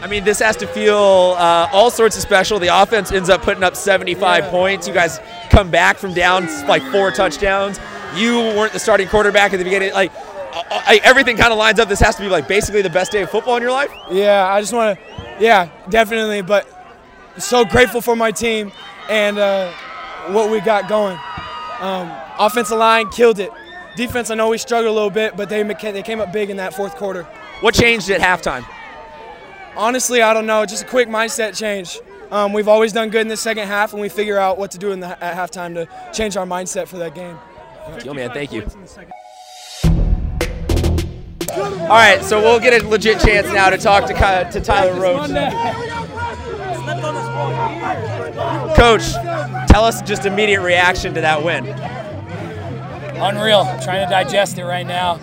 I 0.00 0.06
mean, 0.06 0.24
this 0.24 0.38
has 0.38 0.56
to 0.58 0.66
feel 0.66 1.34
uh, 1.38 1.68
all 1.72 1.90
sorts 1.90 2.16
of 2.16 2.22
special. 2.22 2.58
The 2.58 2.68
offense 2.82 3.10
ends 3.12 3.28
up 3.28 3.42
putting 3.42 3.62
up 3.64 3.76
75 3.76 4.44
Yeah. 4.44 4.50
points. 4.50 4.88
You 4.88 4.94
guys 4.94 5.18
come 5.50 5.70
back 5.70 5.96
from 5.98 6.14
down 6.14 6.46
like 6.66 6.82
four 6.92 7.10
touchdowns. 7.10 7.78
You 8.14 8.36
weren't 8.38 8.72
the 8.72 8.78
starting 8.78 9.08
quarterback 9.08 9.52
at 9.52 9.58
the 9.58 9.64
beginning. 9.64 9.92
Like 9.92 10.12
uh, 10.14 10.62
uh, 10.70 10.96
everything 11.02 11.36
kind 11.36 11.52
of 11.52 11.58
lines 11.58 11.78
up. 11.80 11.88
This 11.88 12.00
has 12.00 12.16
to 12.16 12.22
be 12.22 12.28
like 12.28 12.48
basically 12.48 12.80
the 12.80 12.90
best 12.90 13.12
day 13.12 13.22
of 13.22 13.30
football 13.30 13.56
in 13.56 13.62
your 13.62 13.72
life. 13.72 13.90
Yeah, 14.10 14.46
I 14.48 14.60
just 14.60 14.72
want 14.72 14.98
to, 14.98 15.04
yeah, 15.40 15.68
definitely. 15.90 16.42
But 16.42 16.66
so 17.36 17.64
grateful 17.64 18.00
for 18.00 18.16
my 18.16 18.30
team 18.30 18.72
and 19.10 19.38
uh, 19.38 19.72
what 20.28 20.48
we 20.50 20.60
got 20.60 20.88
going. 20.88 21.18
Um, 21.80 22.10
offensive 22.38 22.78
line 22.78 23.08
killed 23.10 23.38
it. 23.38 23.50
Defense, 23.96 24.30
I 24.30 24.34
know 24.34 24.48
we 24.48 24.58
struggled 24.58 24.90
a 24.90 24.94
little 24.94 25.10
bit, 25.10 25.36
but 25.36 25.48
they 25.48 25.62
they 25.62 26.02
came 26.02 26.20
up 26.20 26.32
big 26.32 26.50
in 26.50 26.56
that 26.58 26.74
fourth 26.74 26.94
quarter. 26.96 27.24
What 27.60 27.74
changed 27.74 28.08
at 28.10 28.20
halftime? 28.20 28.64
Honestly, 29.76 30.22
I 30.22 30.32
don't 30.32 30.46
know. 30.46 30.64
Just 30.64 30.84
a 30.84 30.86
quick 30.86 31.08
mindset 31.08 31.56
change. 31.58 32.00
Um, 32.30 32.52
we've 32.52 32.68
always 32.68 32.92
done 32.92 33.10
good 33.10 33.22
in 33.22 33.28
the 33.28 33.36
second 33.36 33.66
half, 33.66 33.92
and 33.92 34.02
we 34.02 34.08
figure 34.08 34.38
out 34.38 34.58
what 34.58 34.70
to 34.72 34.78
do 34.78 34.92
in 34.92 35.00
the, 35.00 35.24
at 35.24 35.34
halftime 35.36 35.74
to 35.74 35.88
change 36.12 36.36
our 36.36 36.46
mindset 36.46 36.86
for 36.86 36.98
that 36.98 37.14
game. 37.14 37.36
Yo, 38.04 38.12
man, 38.12 38.30
thank 38.30 38.52
you. 38.52 38.66
All 41.58 41.88
right, 41.88 42.22
so 42.22 42.40
we'll 42.40 42.60
get 42.60 42.82
a 42.82 42.86
legit 42.86 43.18
chance 43.20 43.46
now 43.48 43.70
to 43.70 43.78
talk 43.78 44.06
to 44.06 44.50
to 44.52 44.60
Tyler 44.60 45.00
Roach. 45.00 45.30
Coach, 48.76 49.12
tell 49.68 49.84
us 49.84 50.02
just 50.02 50.26
immediate 50.26 50.60
reaction 50.60 51.14
to 51.14 51.20
that 51.20 51.42
win. 51.42 51.64
Unreal. 53.20 53.60
I'm 53.60 53.80
trying 53.82 54.06
to 54.06 54.10
digest 54.10 54.58
it 54.58 54.64
right 54.64 54.86
now. 54.86 55.18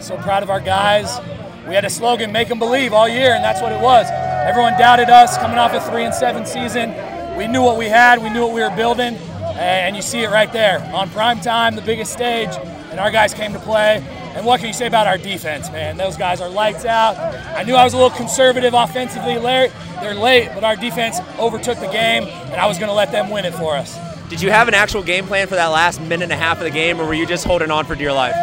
So 0.00 0.16
proud 0.18 0.42
of 0.42 0.50
our 0.50 0.60
guys. 0.60 1.20
We 1.66 1.74
had 1.74 1.84
a 1.84 1.90
slogan, 1.90 2.30
make 2.30 2.48
them 2.48 2.58
believe 2.58 2.92
all 2.92 3.08
year, 3.08 3.34
and 3.34 3.42
that's 3.42 3.60
what 3.60 3.72
it 3.72 3.80
was. 3.80 4.06
Everyone 4.10 4.78
doubted 4.78 5.08
us 5.08 5.36
coming 5.38 5.58
off 5.58 5.72
a 5.72 5.80
three 5.90 6.04
and 6.04 6.14
seven 6.14 6.44
season. 6.44 6.94
We 7.36 7.46
knew 7.46 7.62
what 7.62 7.78
we 7.78 7.86
had, 7.86 8.22
we 8.22 8.30
knew 8.30 8.42
what 8.42 8.52
we 8.52 8.60
were 8.60 8.74
building, 8.76 9.16
and 9.56 9.96
you 9.96 10.02
see 10.02 10.22
it 10.22 10.30
right 10.30 10.52
there. 10.52 10.80
On 10.94 11.08
prime 11.10 11.40
time, 11.40 11.74
the 11.74 11.82
biggest 11.82 12.12
stage, 12.12 12.50
and 12.90 13.00
our 13.00 13.10
guys 13.10 13.34
came 13.34 13.52
to 13.54 13.58
play. 13.58 14.04
And 14.36 14.44
what 14.44 14.60
can 14.60 14.66
you 14.66 14.74
say 14.74 14.86
about 14.86 15.06
our 15.06 15.16
defense, 15.16 15.70
man? 15.70 15.96
Those 15.96 16.16
guys 16.16 16.40
are 16.40 16.48
lights 16.48 16.84
out. 16.84 17.16
I 17.56 17.62
knew 17.62 17.74
I 17.74 17.84
was 17.84 17.94
a 17.94 17.96
little 17.96 18.16
conservative 18.16 18.74
offensively 18.74 19.38
late. 19.38 19.72
They're 20.00 20.14
late, 20.14 20.50
but 20.54 20.64
our 20.64 20.76
defense 20.76 21.18
overtook 21.38 21.78
the 21.80 21.90
game, 21.90 22.24
and 22.24 22.56
I 22.56 22.66
was 22.66 22.78
going 22.78 22.88
to 22.88 22.94
let 22.94 23.10
them 23.10 23.30
win 23.30 23.44
it 23.44 23.54
for 23.54 23.76
us. 23.76 23.96
Did 24.28 24.40
you 24.42 24.50
have 24.50 24.68
an 24.68 24.74
actual 24.74 25.02
game 25.02 25.26
plan 25.26 25.46
for 25.46 25.54
that 25.54 25.66
last 25.68 26.00
minute 26.00 26.24
and 26.24 26.32
a 26.32 26.36
half 26.36 26.58
of 26.58 26.64
the 26.64 26.70
game, 26.70 27.00
or 27.00 27.06
were 27.06 27.14
you 27.14 27.26
just 27.26 27.44
holding 27.44 27.70
on 27.70 27.84
for 27.84 27.94
dear 27.94 28.12
life? 28.12 28.34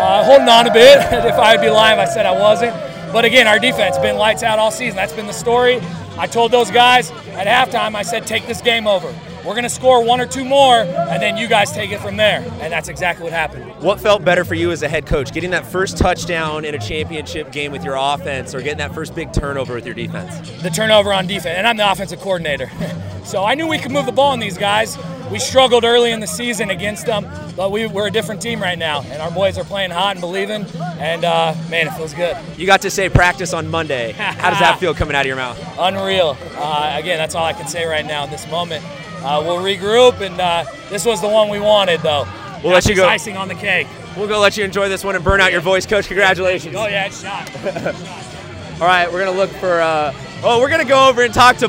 uh, 0.00 0.24
holding 0.24 0.48
on 0.48 0.66
a 0.66 0.72
bit. 0.72 0.98
if 1.12 1.34
I'd 1.34 1.60
be 1.60 1.68
lying 1.68 1.98
I 1.98 2.06
said 2.06 2.26
I 2.26 2.32
wasn't. 2.32 2.72
But 3.12 3.24
again, 3.24 3.46
our 3.46 3.58
defense 3.58 3.98
been 3.98 4.16
lights 4.16 4.42
out 4.42 4.58
all 4.58 4.70
season. 4.70 4.96
That's 4.96 5.12
been 5.12 5.26
the 5.26 5.32
story. 5.32 5.80
I 6.16 6.26
told 6.26 6.52
those 6.52 6.70
guys 6.70 7.10
at 7.32 7.46
halftime, 7.46 7.94
I 7.94 8.02
said, 8.02 8.26
take 8.26 8.46
this 8.46 8.60
game 8.60 8.86
over. 8.86 9.14
We're 9.44 9.54
going 9.54 9.64
to 9.64 9.70
score 9.70 10.04
one 10.04 10.20
or 10.20 10.26
two 10.26 10.44
more, 10.44 10.80
and 10.80 11.22
then 11.22 11.36
you 11.36 11.48
guys 11.48 11.72
take 11.72 11.92
it 11.92 12.00
from 12.00 12.16
there. 12.16 12.40
And 12.60 12.72
that's 12.72 12.88
exactly 12.88 13.24
what 13.24 13.32
happened. 13.32 13.64
What 13.82 13.98
felt 14.00 14.22
better 14.24 14.44
for 14.44 14.54
you 14.54 14.70
as 14.70 14.82
a 14.82 14.88
head 14.88 15.06
coach, 15.06 15.32
getting 15.32 15.50
that 15.52 15.66
first 15.66 15.96
touchdown 15.96 16.64
in 16.64 16.74
a 16.74 16.78
championship 16.78 17.50
game 17.50 17.72
with 17.72 17.82
your 17.82 17.96
offense, 17.98 18.54
or 18.54 18.60
getting 18.60 18.78
that 18.78 18.94
first 18.94 19.14
big 19.14 19.32
turnover 19.32 19.74
with 19.74 19.86
your 19.86 19.94
defense? 19.94 20.50
The 20.62 20.70
turnover 20.70 21.12
on 21.12 21.26
defense, 21.26 21.56
and 21.56 21.66
I'm 21.66 21.78
the 21.78 21.90
offensive 21.90 22.20
coordinator. 22.20 22.70
so 23.24 23.42
I 23.44 23.54
knew 23.54 23.66
we 23.66 23.78
could 23.78 23.92
move 23.92 24.06
the 24.06 24.12
ball 24.12 24.32
on 24.32 24.40
these 24.40 24.58
guys. 24.58 24.98
We 25.30 25.38
struggled 25.38 25.84
early 25.84 26.10
in 26.10 26.18
the 26.18 26.26
season 26.26 26.70
against 26.70 27.06
them, 27.06 27.24
but 27.56 27.70
we, 27.70 27.86
we're 27.86 28.08
a 28.08 28.10
different 28.10 28.42
team 28.42 28.60
right 28.60 28.76
now, 28.76 29.02
and 29.02 29.22
our 29.22 29.30
boys 29.30 29.56
are 29.58 29.64
playing 29.64 29.92
hot 29.92 30.12
and 30.16 30.20
believing. 30.20 30.66
And 30.98 31.24
uh, 31.24 31.54
man, 31.70 31.86
it 31.86 31.92
feels 31.92 32.12
good. 32.12 32.36
You 32.58 32.66
got 32.66 32.82
to 32.82 32.90
say 32.90 33.08
practice 33.08 33.54
on 33.54 33.68
Monday. 33.68 34.10
How 34.18 34.50
does 34.50 34.58
that 34.58 34.80
feel 34.80 34.92
coming 34.92 35.14
out 35.14 35.20
of 35.20 35.26
your 35.28 35.36
mouth? 35.36 35.56
Unreal. 35.78 36.36
Uh, 36.56 36.96
again, 36.98 37.16
that's 37.18 37.36
all 37.36 37.44
I 37.44 37.52
can 37.52 37.68
say 37.68 37.86
right 37.86 38.04
now 38.04 38.24
in 38.24 38.30
this 38.30 38.46
moment. 38.50 38.84
Uh, 39.22 39.42
we'll 39.44 39.58
regroup, 39.58 40.20
and 40.20 40.40
uh, 40.40 40.64
this 40.88 41.04
was 41.04 41.20
the 41.20 41.28
one 41.28 41.48
we 41.48 41.60
wanted, 41.60 42.00
though. 42.00 42.26
We'll 42.62 42.72
let 42.72 42.86
you 42.86 42.94
go. 42.94 43.06
Icing 43.06 43.36
on 43.36 43.48
the 43.48 43.54
cake. 43.54 43.86
We'll 44.16 44.28
go 44.28 44.38
let 44.40 44.56
you 44.56 44.64
enjoy 44.64 44.88
this 44.88 45.04
one 45.04 45.14
and 45.14 45.24
burn 45.24 45.40
out 45.40 45.52
your 45.52 45.60
voice, 45.60 45.86
Coach. 45.86 46.08
Congratulations. 46.08 46.74
Oh 46.76 46.86
yeah, 46.86 47.06
it's 47.06 47.22
shot. 47.22 47.48
All 48.80 48.86
right, 48.86 49.10
we're 49.10 49.24
gonna 49.24 49.36
look 49.36 49.50
for. 49.50 49.80
Uh, 49.80 50.12
oh, 50.42 50.58
we're 50.60 50.70
gonna 50.70 50.84
go 50.84 51.08
over 51.08 51.22
and 51.22 51.32
talk 51.32 51.56
to. 51.58 51.68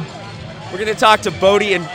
We're 0.72 0.80
gonna 0.80 0.96
talk 0.96 1.22
to 1.22 1.32
Bodie 1.32 1.74
and. 1.74 1.90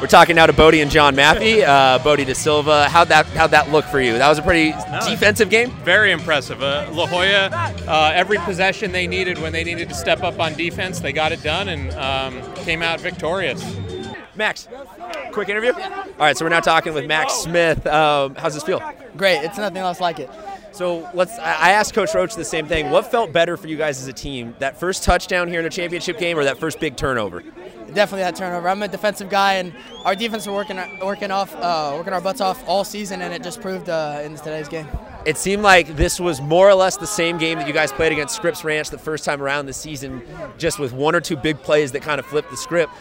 We're 0.00 0.08
talking 0.08 0.36
now 0.36 0.44
to 0.44 0.52
Bodie 0.52 0.82
and 0.82 0.90
John 0.90 1.16
Maffey. 1.16 1.62
Uh, 1.66 1.98
Bodie 1.98 2.26
De 2.26 2.34
Silva. 2.34 2.86
How'd 2.88 3.08
that 3.08 3.24
How'd 3.28 3.52
that 3.52 3.70
look 3.72 3.86
for 3.86 3.98
you? 3.98 4.18
That 4.18 4.28
was 4.28 4.38
a 4.38 4.42
pretty 4.42 4.72
defensive 5.08 5.48
game. 5.48 5.70
Very 5.84 6.12
impressive. 6.12 6.62
Uh, 6.62 6.86
La 6.92 7.06
Jolla, 7.06 7.48
uh, 7.88 8.12
every 8.14 8.36
possession 8.38 8.92
they 8.92 9.06
needed 9.06 9.38
when 9.38 9.52
they 9.52 9.64
needed 9.64 9.88
to 9.88 9.94
step 9.94 10.22
up 10.22 10.38
on 10.38 10.52
defense, 10.54 11.00
they 11.00 11.12
got 11.12 11.32
it 11.32 11.42
done 11.42 11.68
and 11.68 11.92
um, 11.94 12.54
came 12.56 12.82
out 12.82 13.00
victorious. 13.00 13.62
Max, 14.36 14.68
quick 15.32 15.48
interview. 15.48 15.72
All 15.72 15.80
right, 16.18 16.36
so 16.36 16.44
we're 16.44 16.50
now 16.50 16.60
talking 16.60 16.94
with 16.94 17.06
Max 17.06 17.34
Smith. 17.34 17.86
Um, 17.86 18.34
how's 18.34 18.54
this 18.54 18.62
feel? 18.62 18.82
Great. 19.16 19.42
It's 19.44 19.58
nothing 19.58 19.78
else 19.78 20.00
like 20.00 20.18
it. 20.18 20.30
So 20.72 21.08
let's. 21.14 21.38
I 21.38 21.70
asked 21.70 21.94
Coach 21.94 22.14
Roach 22.14 22.34
the 22.34 22.44
same 22.44 22.66
thing. 22.66 22.90
What 22.90 23.10
felt 23.10 23.32
better 23.32 23.56
for 23.56 23.66
you 23.66 23.78
guys 23.78 24.00
as 24.00 24.08
a 24.08 24.12
team? 24.12 24.54
That 24.58 24.78
first 24.78 25.04
touchdown 25.04 25.48
here 25.48 25.58
in 25.58 25.64
a 25.64 25.70
championship 25.70 26.18
game, 26.18 26.38
or 26.38 26.44
that 26.44 26.58
first 26.58 26.80
big 26.80 26.96
turnover? 26.96 27.40
Definitely 27.94 28.20
that 28.20 28.36
turnover. 28.36 28.68
I'm 28.68 28.82
a 28.82 28.88
defensive 28.88 29.30
guy, 29.30 29.54
and 29.54 29.72
our 30.04 30.14
defense 30.14 30.46
were 30.46 30.52
working 30.52 30.76
working 31.00 31.30
off 31.30 31.54
uh, 31.56 31.94
working 31.96 32.12
our 32.12 32.20
butts 32.20 32.42
off 32.42 32.62
all 32.68 32.84
season, 32.84 33.22
and 33.22 33.32
it 33.32 33.42
just 33.42 33.62
proved 33.62 33.88
uh, 33.88 34.20
in 34.22 34.36
today's 34.36 34.68
game. 34.68 34.86
It 35.24 35.38
seemed 35.38 35.62
like 35.62 35.96
this 35.96 36.20
was 36.20 36.42
more 36.42 36.68
or 36.68 36.74
less 36.74 36.98
the 36.98 37.06
same 37.06 37.38
game 37.38 37.58
that 37.58 37.66
you 37.66 37.72
guys 37.72 37.90
played 37.90 38.12
against 38.12 38.36
Scripps 38.36 38.62
Ranch 38.62 38.90
the 38.90 38.98
first 38.98 39.24
time 39.24 39.42
around 39.42 39.66
this 39.66 39.78
season, 39.78 40.22
just 40.58 40.78
with 40.78 40.92
one 40.92 41.14
or 41.14 41.20
two 41.22 41.36
big 41.36 41.56
plays 41.62 41.92
that 41.92 42.02
kind 42.02 42.20
of 42.20 42.26
flipped 42.26 42.50
the 42.50 42.56
script. 42.56 42.92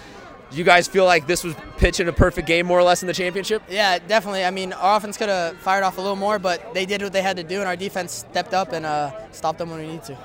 Do 0.51 0.57
you 0.57 0.63
guys 0.63 0.87
feel 0.87 1.05
like 1.05 1.27
this 1.27 1.43
was 1.43 1.55
pitching 1.77 2.07
a 2.07 2.13
perfect 2.13 2.47
game 2.47 2.65
more 2.65 2.79
or 2.79 2.83
less 2.83 3.01
in 3.01 3.07
the 3.07 3.13
championship? 3.13 3.63
Yeah, 3.69 3.99
definitely. 3.99 4.45
I 4.45 4.51
mean, 4.51 4.73
our 4.73 4.97
offense 4.97 5.17
could 5.17 5.29
have 5.29 5.57
fired 5.57 5.83
off 5.83 5.97
a 5.97 6.01
little 6.01 6.15
more, 6.15 6.39
but 6.39 6.73
they 6.73 6.85
did 6.85 7.01
what 7.01 7.13
they 7.13 7.21
had 7.21 7.37
to 7.37 7.43
do, 7.43 7.59
and 7.59 7.67
our 7.67 7.75
defense 7.75 8.11
stepped 8.11 8.53
up 8.53 8.71
and 8.71 8.85
uh, 8.85 9.11
stopped 9.31 9.57
them 9.59 9.69
when 9.71 9.79
we 9.79 9.87
need 9.87 10.03
to. 10.03 10.17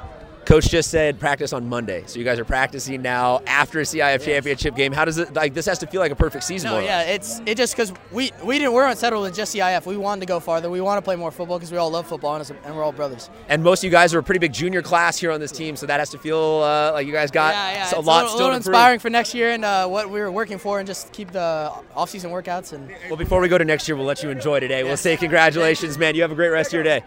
Coach 0.45 0.69
just 0.69 0.91
said 0.91 1.21
practice 1.21 1.53
on 1.53 1.69
Monday, 1.69 2.03
so 2.07 2.19
you 2.19 2.25
guys 2.25 2.39
are 2.39 2.45
practicing 2.45 3.03
now 3.03 3.41
after 3.47 3.81
a 3.81 3.83
CIF 3.83 4.25
championship 4.25 4.75
game. 4.75 4.93
How 4.93 5.05
does 5.05 5.19
it 5.19 5.35
like? 5.35 5.55
This 5.55 5.67
has 5.67 5.79
to 5.81 5.87
feel 5.87 6.01
like 6.01 6.13
a 6.13 6.17
perfect 6.17 6.45
season. 6.45 6.71
No, 6.71 6.79
yeah, 6.81 7.03
it's 7.03 7.41
it 7.47 7.57
just 7.57 7.77
because 7.77 7.93
we 8.11 8.33
we 8.45 8.59
didn't 8.59 8.73
we're 8.73 8.87
unsettled 8.87 9.23
with 9.23 9.35
just 9.35 9.55
CIF. 9.55 9.87
We 9.87 9.97
wanted 9.97 10.21
to 10.23 10.27
go 10.27 10.41
farther. 10.41 10.71
We 10.71 10.81
want 10.81 10.99
to 10.99 11.03
play 11.03 11.17
more 11.17 11.31
football 11.31 11.59
because 11.59 11.71
we 11.71 11.79
all 11.79 11.91
love 11.91 12.07
football 12.07 12.37
and, 12.37 12.51
and 12.65 12.77
we're 12.77 12.83
all 12.83 12.93
brothers. 12.93 13.31
And 13.49 13.63
most 13.63 13.81
of 13.81 13.85
you 13.85 13.91
guys 13.91 14.15
are 14.15 14.19
a 14.19 14.23
pretty 14.23 14.39
big 14.39 14.53
junior 14.53 14.83
class 14.83 15.19
here 15.19 15.31
on 15.31 15.41
this 15.41 15.53
team, 15.53 15.77
so 15.77 15.87
that 15.87 16.01
has 16.01 16.11
to 16.11 16.19
feel 16.19 16.63
uh, 16.63 16.93
like 16.93 17.07
you 17.07 17.13
guys 17.13 17.31
got 17.31 17.55
yeah, 17.55 17.73
yeah, 17.73 17.85
a 17.85 17.99
it's 17.99 18.07
lot 18.07 18.23
a 18.23 18.25
little, 18.25 18.29
still 18.29 18.39
little 18.47 18.57
inspiring 18.57 18.99
for 18.99 19.11
next 19.11 19.35
year 19.35 19.51
and 19.51 19.65
uh, 19.65 19.87
what 19.87 20.11
we 20.11 20.21
were 20.21 20.33
working 20.33 20.59
for, 20.59 20.79
and 20.79 20.87
just 20.87 21.13
keep 21.13 21.31
the 21.33 21.73
off-season 21.95 22.31
workouts 22.31 22.73
and. 22.73 22.91
Well, 23.09 23.17
before 23.17 23.41
we 23.41 23.49
go 23.49 23.59
to 23.59 23.65
next 23.65 23.89
year, 23.89 23.97
we'll 23.97 24.07
let 24.07 24.23
you 24.23 24.31
enjoy 24.31 24.61
today. 24.61 24.85
We'll 24.85 24.97
say 24.97 25.17
congratulations, 25.17 25.99
man. 25.99 26.15
You 26.15 26.23
have 26.23 26.33
a 26.33 26.37
great 26.37 26.49
rest 26.49 26.71
of 26.71 26.75
your 26.75 26.85
day. 26.85 27.03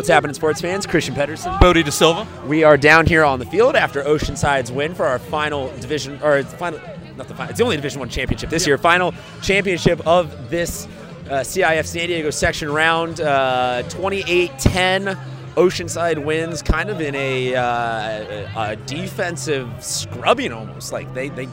What's 0.00 0.08
happening, 0.08 0.32
sports 0.32 0.62
fans? 0.62 0.86
Christian 0.86 1.14
Pedersen. 1.14 1.52
Bodie 1.60 1.82
De 1.82 1.92
Silva. 1.92 2.26
We 2.46 2.64
are 2.64 2.78
down 2.78 3.04
here 3.04 3.22
on 3.22 3.38
the 3.38 3.44
field 3.44 3.76
after 3.76 4.02
Oceanside's 4.02 4.72
win 4.72 4.94
for 4.94 5.04
our 5.04 5.18
final 5.18 5.68
division, 5.76 6.18
or 6.22 6.42
final, 6.42 6.80
not 7.18 7.28
the 7.28 7.34
final, 7.34 7.50
it's 7.50 7.58
the 7.58 7.64
only 7.64 7.76
Division 7.76 8.00
One 8.00 8.08
championship 8.08 8.48
this 8.48 8.66
year. 8.66 8.78
Final 8.78 9.12
championship 9.42 10.00
of 10.06 10.48
this 10.48 10.86
uh, 11.26 11.40
CIF 11.40 11.84
San 11.84 12.06
Diego 12.06 12.30
section 12.30 12.72
round. 12.72 13.20
Uh, 13.20 13.82
28-10. 13.88 15.22
Oceanside 15.56 16.24
wins, 16.24 16.62
kind 16.62 16.88
of 16.88 17.02
in 17.02 17.14
a, 17.14 17.54
uh, 17.54 18.70
a 18.70 18.76
defensive 18.76 19.68
scrubbing 19.84 20.50
almost. 20.50 20.92
Like 20.92 21.12
they, 21.12 21.28
they 21.28 21.46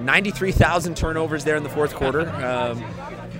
93,000 0.00 0.94
turnovers 0.94 1.42
there 1.42 1.56
in 1.56 1.62
the 1.62 1.70
fourth 1.70 1.94
quarter. 1.94 2.28
Um, 2.44 2.84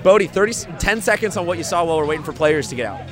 Bodie, 0.02 0.26
30, 0.26 0.54
10 0.78 1.02
seconds 1.02 1.36
on 1.36 1.44
what 1.44 1.58
you 1.58 1.64
saw 1.64 1.84
while 1.84 1.98
we're 1.98 2.06
waiting 2.06 2.24
for 2.24 2.32
players 2.32 2.68
to 2.68 2.76
get 2.76 2.86
out. 2.86 3.02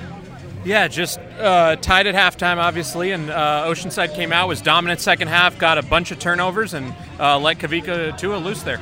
Yeah, 0.66 0.88
just 0.88 1.20
uh, 1.38 1.76
tied 1.76 2.08
at 2.08 2.16
halftime, 2.16 2.56
obviously, 2.56 3.12
and 3.12 3.30
uh, 3.30 3.66
Oceanside 3.68 4.16
came 4.16 4.32
out, 4.32 4.49
was 4.49 4.61
dominant 4.61 5.00
second 5.00 5.28
half, 5.28 5.56
got 5.58 5.78
a 5.78 5.82
bunch 5.82 6.11
of 6.11 6.18
turnovers, 6.18 6.75
and 6.75 6.92
uh, 7.20 7.38
let 7.38 7.58
Kavika 7.58 8.18
Tua 8.18 8.38
loose 8.38 8.64
there. 8.64 8.80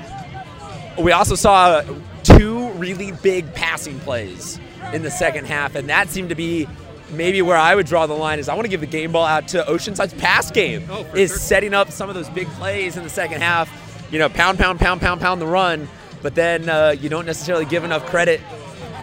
We 0.99 1.13
also 1.13 1.35
saw 1.35 1.83
two 2.23 2.71
really 2.71 3.13
big 3.13 3.53
passing 3.53 4.01
plays 4.01 4.59
in 4.95 5.03
the 5.03 5.11
second 5.11 5.45
half, 5.45 5.75
and 5.75 5.91
that 5.91 6.09
seemed 6.09 6.31
to 6.31 6.35
be 6.35 6.67
maybe 7.11 7.43
where 7.43 7.59
I 7.59 7.75
would 7.75 7.85
draw 7.85 8.07
the 8.07 8.15
line. 8.15 8.39
Is 8.39 8.49
I 8.49 8.55
want 8.55 8.65
to 8.65 8.71
give 8.71 8.81
the 8.81 8.87
game 8.87 9.13
ball 9.13 9.27
out 9.27 9.49
to 9.49 9.63
Oceanside's 9.65 10.15
pass 10.15 10.51
game. 10.51 10.87
Oh, 10.89 11.05
is 11.15 11.33
sure. 11.33 11.39
setting 11.39 11.75
up 11.75 11.91
some 11.91 12.09
of 12.09 12.15
those 12.15 12.31
big 12.31 12.49
plays 12.53 12.97
in 12.97 13.03
the 13.03 13.11
second 13.11 13.43
half. 13.43 13.71
You 14.11 14.19
know, 14.19 14.31
pound, 14.31 14.59
pound, 14.59 14.81
pound, 14.81 15.03
pound, 15.03 15.21
pound 15.21 15.39
the 15.39 15.47
run, 15.47 15.87
but 16.23 16.35
then 16.35 16.67
uh, 16.67 16.95
you 16.99 17.11
don't 17.11 17.27
necessarily 17.27 17.67
give 17.67 17.85
enough 17.85 18.07
credit 18.07 18.41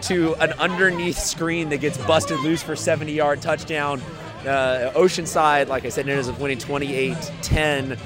to 0.02 0.34
an 0.36 0.52
underneath 0.54 1.18
screen 1.18 1.68
that 1.70 1.78
gets 1.78 1.98
busted 1.98 2.38
loose 2.40 2.62
for 2.62 2.76
70 2.76 3.12
yard 3.12 3.40
touchdown. 3.40 4.00
Uh, 4.42 4.92
Oceanside, 4.94 5.68
like 5.68 5.84
I 5.84 5.88
said, 5.88 6.08
ends 6.08 6.28
up 6.28 6.38
winning 6.40 6.58
28 6.58 7.16
10. 7.42 7.96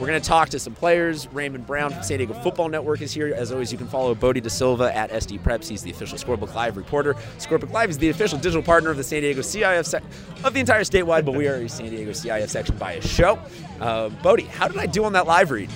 We're 0.00 0.08
going 0.08 0.20
to 0.20 0.28
talk 0.28 0.48
to 0.50 0.58
some 0.58 0.74
players. 0.74 1.28
Raymond 1.32 1.68
Brown 1.68 1.92
from 1.92 2.02
San 2.02 2.18
Diego 2.18 2.34
Football 2.34 2.68
Network 2.68 3.00
is 3.00 3.12
here. 3.12 3.32
As 3.32 3.52
always, 3.52 3.70
you 3.70 3.78
can 3.78 3.86
follow 3.86 4.12
Bodie 4.14 4.40
De 4.40 4.50
Silva 4.50 4.94
at 4.94 5.10
SD 5.10 5.40
Preps. 5.40 5.68
He's 5.68 5.82
the 5.82 5.92
official 5.92 6.18
Scorebook 6.18 6.52
Live 6.52 6.76
reporter. 6.76 7.14
Scorebook 7.38 7.70
Live 7.70 7.90
is 7.90 7.98
the 7.98 8.08
official 8.08 8.36
digital 8.38 8.62
partner 8.62 8.90
of 8.90 8.96
the 8.96 9.04
San 9.04 9.22
Diego 9.22 9.40
CIF 9.40 10.02
of 10.44 10.52
the 10.52 10.58
entire 10.58 10.80
statewide, 10.80 11.24
but 11.24 11.36
we 11.36 11.46
are 11.46 11.54
a 11.54 11.68
San 11.68 11.90
Diego 11.90 12.10
CIF 12.10 12.48
section 12.48 12.76
by 12.76 12.94
a 12.94 13.00
show. 13.00 13.38
Uh, 13.80 14.08
Bodie, 14.08 14.42
how 14.42 14.66
did 14.66 14.78
I 14.78 14.86
do 14.86 15.04
on 15.04 15.12
that 15.12 15.28
live 15.28 15.52
read? 15.52 15.70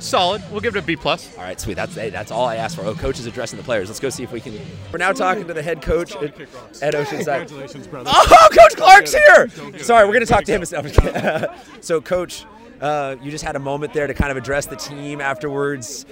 Solid. 0.00 0.42
We'll 0.50 0.60
give 0.60 0.76
it 0.76 0.80
a 0.80 0.82
B 0.82 0.96
plus. 0.96 1.36
All 1.36 1.44
right, 1.44 1.60
sweet. 1.60 1.74
That's 1.74 1.94
hey, 1.94 2.10
that's 2.10 2.30
all 2.30 2.46
I 2.46 2.56
asked 2.56 2.76
for. 2.76 2.82
Oh, 2.82 2.94
coach 2.94 3.18
is 3.18 3.26
addressing 3.26 3.56
the 3.58 3.62
players. 3.62 3.88
Let's 3.88 4.00
go 4.00 4.08
see 4.10 4.22
if 4.22 4.32
we 4.32 4.40
can. 4.40 4.58
We're 4.92 4.98
now 4.98 5.12
talking 5.12 5.46
to 5.46 5.54
the 5.54 5.62
head 5.62 5.82
coach 5.82 6.16
at, 6.16 6.40
at 6.82 6.94
Oceanside. 6.94 7.46
Congratulations, 7.48 7.86
brother. 7.86 8.10
Oh, 8.32 8.48
Coach 8.52 8.76
Clark's 8.76 9.12
here. 9.14 9.48
Sorry, 9.78 10.04
we're 10.06 10.12
going 10.12 10.24
to 10.24 10.32
talk 10.32 10.44
to 10.44 10.52
him. 10.52 10.60
No, 10.70 10.78
I'm 10.78 10.84
just 10.84 11.00
kidding. 11.00 11.48
so, 11.80 12.00
Coach, 12.00 12.44
uh, 12.80 13.16
you 13.22 13.30
just 13.30 13.44
had 13.44 13.56
a 13.56 13.58
moment 13.58 13.92
there 13.92 14.06
to 14.06 14.14
kind 14.14 14.30
of 14.30 14.36
address 14.36 14.66
the 14.66 14.76
team 14.76 15.20
afterwards. 15.20 16.06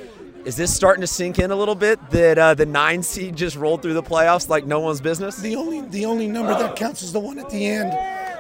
Is 0.45 0.57
this 0.57 0.75
starting 0.75 1.01
to 1.03 1.07
sink 1.07 1.39
in 1.39 1.51
a 1.51 1.57
little 1.57 1.75
bit 1.75 1.99
that 2.11 2.39
uh, 2.39 2.55
the 2.55 2.65
nine 2.67 3.03
seed 3.03 3.37
just 3.37 3.57
rolled 3.57 3.83
through 3.83 3.95
the 3.95 4.03
playoffs 4.03 4.49
like 4.49 4.67
no 4.67 4.81
one's 4.81 5.01
business? 5.01 5.37
The 5.37 5.57
only 5.57 5.83
the 5.83 6.07
only 6.07 6.27
number 6.27 6.53
that 6.55 6.77
counts 6.77 7.03
is 7.03 7.13
the 7.13 7.21
one 7.21 7.39
at 7.39 7.51
the 7.51 7.67
end, 7.67 7.93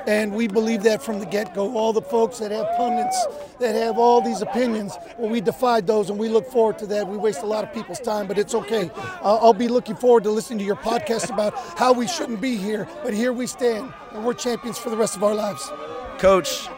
and 0.06 0.32
we 0.32 0.46
believe 0.46 0.82
that 0.84 1.02
from 1.02 1.18
the 1.18 1.26
get-go. 1.26 1.76
All 1.76 1.92
the 1.92 2.02
folks 2.02 2.38
that 2.38 2.50
have 2.50 2.66
pundits 2.76 3.26
that 3.58 3.74
have 3.74 3.98
all 3.98 4.20
these 4.20 4.42
opinions, 4.42 4.96
well, 5.18 5.30
we 5.30 5.40
defied 5.40 5.86
those, 5.86 6.10
and 6.10 6.18
we 6.18 6.28
look 6.28 6.46
forward 6.50 6.78
to 6.78 6.86
that. 6.86 7.08
We 7.08 7.16
waste 7.16 7.42
a 7.42 7.46
lot 7.46 7.64
of 7.64 7.72
people's 7.72 8.00
time, 8.00 8.26
but 8.26 8.38
it's 8.38 8.54
okay. 8.54 8.90
Uh, 8.96 9.36
I'll 9.36 9.52
be 9.52 9.68
looking 9.68 9.96
forward 9.96 10.22
to 10.24 10.30
listening 10.30 10.58
to 10.60 10.64
your 10.64 10.76
podcast 10.76 11.32
about 11.32 11.54
how 11.78 11.92
we 11.92 12.06
shouldn't 12.06 12.40
be 12.40 12.56
here, 12.56 12.88
but 13.02 13.12
here 13.12 13.32
we 13.32 13.46
stand, 13.46 13.92
and 14.12 14.24
we're 14.24 14.34
champions 14.34 14.78
for 14.78 14.90
the 14.90 14.96
rest 14.96 15.16
of 15.16 15.24
our 15.24 15.34
lives. 15.34 15.70
Coach, 16.18 16.68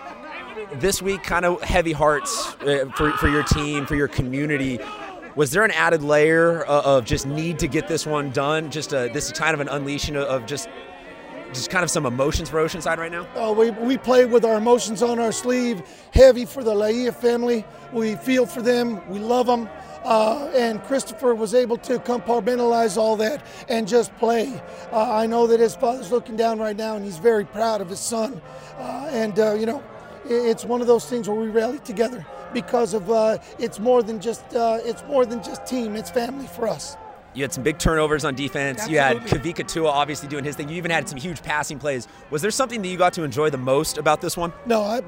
this 0.75 1.03
week 1.03 1.23
kind 1.23 1.45
of 1.45 1.61
heavy 1.63 1.93
hearts 1.93 2.55
uh, 2.61 2.91
for, 2.97 3.13
for 3.13 3.29
your 3.29 3.43
team, 3.43 3.87
for 3.87 3.97
your 3.97 4.09
community. 4.09 4.79
Was 5.37 5.51
there 5.53 5.65
an 5.65 5.71
added 5.71 6.03
layer 6.03 6.63
of, 6.63 6.85
of 6.85 7.05
just 7.05 7.27
need 7.27 7.59
to 7.61 7.69
get 7.69 7.89
this 7.89 8.07
one 8.07 8.31
done? 8.31 8.71
Just 8.71 8.93
a, 8.93 9.11
this 9.13 9.27
is 9.27 9.33
kind 9.33 9.55
of 9.55 9.61
an 9.61 9.69
unleashing 9.69 10.17
of 10.17 10.45
just 10.47 10.69
just 11.53 11.71
kind 11.71 11.85
of 11.85 11.91
some 11.91 12.07
emotions 12.07 12.49
for 12.49 12.63
Oceanside 12.65 12.99
right 12.99 13.13
now? 13.13 13.27
Uh, 13.35 13.53
we, 13.53 13.71
we 13.71 13.99
play 13.99 14.25
with 14.25 14.45
our 14.45 14.57
emotions 14.57 15.03
on 15.03 15.19
our 15.19 15.33
sleeve, 15.33 15.83
heavy 16.13 16.45
for 16.45 16.63
the 16.63 16.73
Laia 16.73 17.15
family. 17.15 17.65
We 17.93 18.17
feel 18.17 18.47
for 18.47 18.63
them, 18.63 19.07
we 19.09 19.19
love 19.19 19.47
them. 19.47 19.69
Uh, 20.05 20.51
and 20.55 20.83
Christopher 20.85 21.35
was 21.35 21.55
able 21.55 21.77
to 21.77 21.99
compartmentalize 21.99 22.97
all 22.97 23.17
that 23.17 23.45
and 23.69 23.87
just 23.87 24.17
play. 24.17 24.63
Uh, 24.93 25.13
I 25.13 25.27
know 25.27 25.47
that 25.47 25.61
his 25.61 25.77
father's 25.77 26.11
looking 26.11 26.37
down 26.37 26.59
right 26.59 26.77
now 26.77 26.97
and 26.97 27.05
he's 27.05 27.19
very 27.19 27.45
proud 27.45 27.83
of 27.83 27.91
his 27.91 28.01
son. 28.01 28.41
Uh, 28.79 29.09
and, 29.11 29.39
uh, 29.39 29.53
you 29.53 29.67
know, 29.67 29.83
it's 30.25 30.65
one 30.65 30.81
of 30.81 30.87
those 30.87 31.07
things 31.07 31.29
where 31.29 31.39
we 31.39 31.49
rally 31.49 31.81
together 31.81 32.25
because 32.53 32.95
of 32.95 33.11
uh, 33.11 33.39
it's 33.59 33.79
more 33.79 34.03
than 34.03 34.21
just 34.21 34.55
uh, 34.55 34.79
it's 34.85 35.05
more 35.05 35.25
than 35.27 35.43
just 35.43 35.67
team 35.67 35.97
it's 35.97 36.11
family 36.11 36.47
for 36.47 36.69
us 36.69 36.97
You 37.33 37.43
had 37.43 37.53
some 37.53 37.63
big 37.63 37.79
turnovers 37.79 38.25
on 38.25 38.35
defense. 38.35 38.89
You 38.89 38.99
had 38.99 39.19
Kavika 39.19 39.67
Tua 39.67 39.89
obviously 39.89 40.29
doing 40.29 40.43
his 40.43 40.57
thing. 40.57 40.69
You 40.69 40.77
even 40.77 40.91
had 40.91 41.09
some 41.09 41.19
huge 41.19 41.43
passing 41.43 41.79
plays. 41.79 42.09
Was 42.31 42.43
there 42.43 42.51
something 42.51 42.83
that 42.83 42.89
you 42.89 42.97
got 42.97 43.13
to 43.15 43.23
enjoy 43.23 43.51
the 43.51 43.59
most 43.59 43.99
about 43.99 44.21
this 44.21 44.37
one? 44.37 44.53
No, 44.67 44.83
I, 44.83 45.01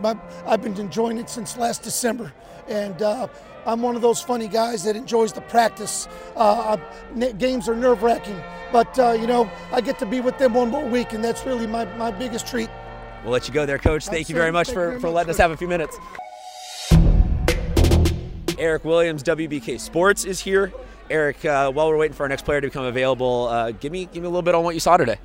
I've 0.47 0.63
been 0.63 0.77
enjoying 0.79 1.19
it 1.19 1.29
since 1.29 1.57
last 1.57 1.83
December, 1.83 2.33
and 2.69 3.03
uh, 3.03 3.27
I'm 3.67 3.83
one 3.83 3.97
of 3.97 4.03
those 4.03 4.23
funny 4.23 4.47
guys 4.47 4.85
that 4.85 4.95
enjoys 4.95 5.33
the 5.33 5.41
practice. 5.41 6.07
Uh, 6.37 6.77
games 7.39 7.69
are 7.69 7.75
nerve 7.75 8.05
wracking, 8.05 8.41
but 8.71 8.97
uh, 9.01 9.13
you 9.13 9.27
know 9.27 9.51
I 9.73 9.81
get 9.81 9.99
to 9.99 10.07
be 10.07 10.21
with 10.21 10.39
them 10.39 10.55
one 10.55 10.71
more 10.71 10.87
week, 10.87 11.15
and 11.15 11.25
that's 11.25 11.45
really 11.45 11.67
my, 11.67 11.85
my 11.97 12.13
biggest 12.13 12.47
treat. 12.47 12.71
We'll 13.25 13.33
let 13.33 13.49
you 13.49 13.55
go 13.55 13.67
there, 13.67 13.79
Coach. 13.79 14.07
Thank 14.07 14.29
you 14.29 14.37
very 14.37 14.53
much 14.53 14.69
Thank 14.69 14.75
for, 14.75 14.89
very 14.91 15.01
for 15.01 15.07
much, 15.09 15.15
letting 15.15 15.31
us 15.31 15.39
have 15.39 15.51
a 15.51 15.57
few 15.57 15.69
minutes. 15.69 15.97
Eric 18.59 18.85
Williams, 18.85 19.25
WBK 19.25 19.81
Sports, 19.81 20.25
is 20.25 20.41
here. 20.41 20.73
Eric, 21.13 21.45
uh, 21.45 21.71
while 21.71 21.89
we're 21.89 21.99
waiting 21.99 22.17
for 22.17 22.23
our 22.23 22.29
next 22.29 22.47
player 22.47 22.61
to 22.61 22.67
become 22.67 22.87
available, 22.87 23.47
uh, 23.49 23.71
give 23.73 23.93
me 23.93 24.07
give 24.07 24.23
me 24.23 24.27
a 24.27 24.31
little 24.31 24.43
bit 24.43 24.55
on 24.55 24.65
what 24.65 24.75
you 24.75 24.81
saw 24.81 24.97
today. 24.97 25.19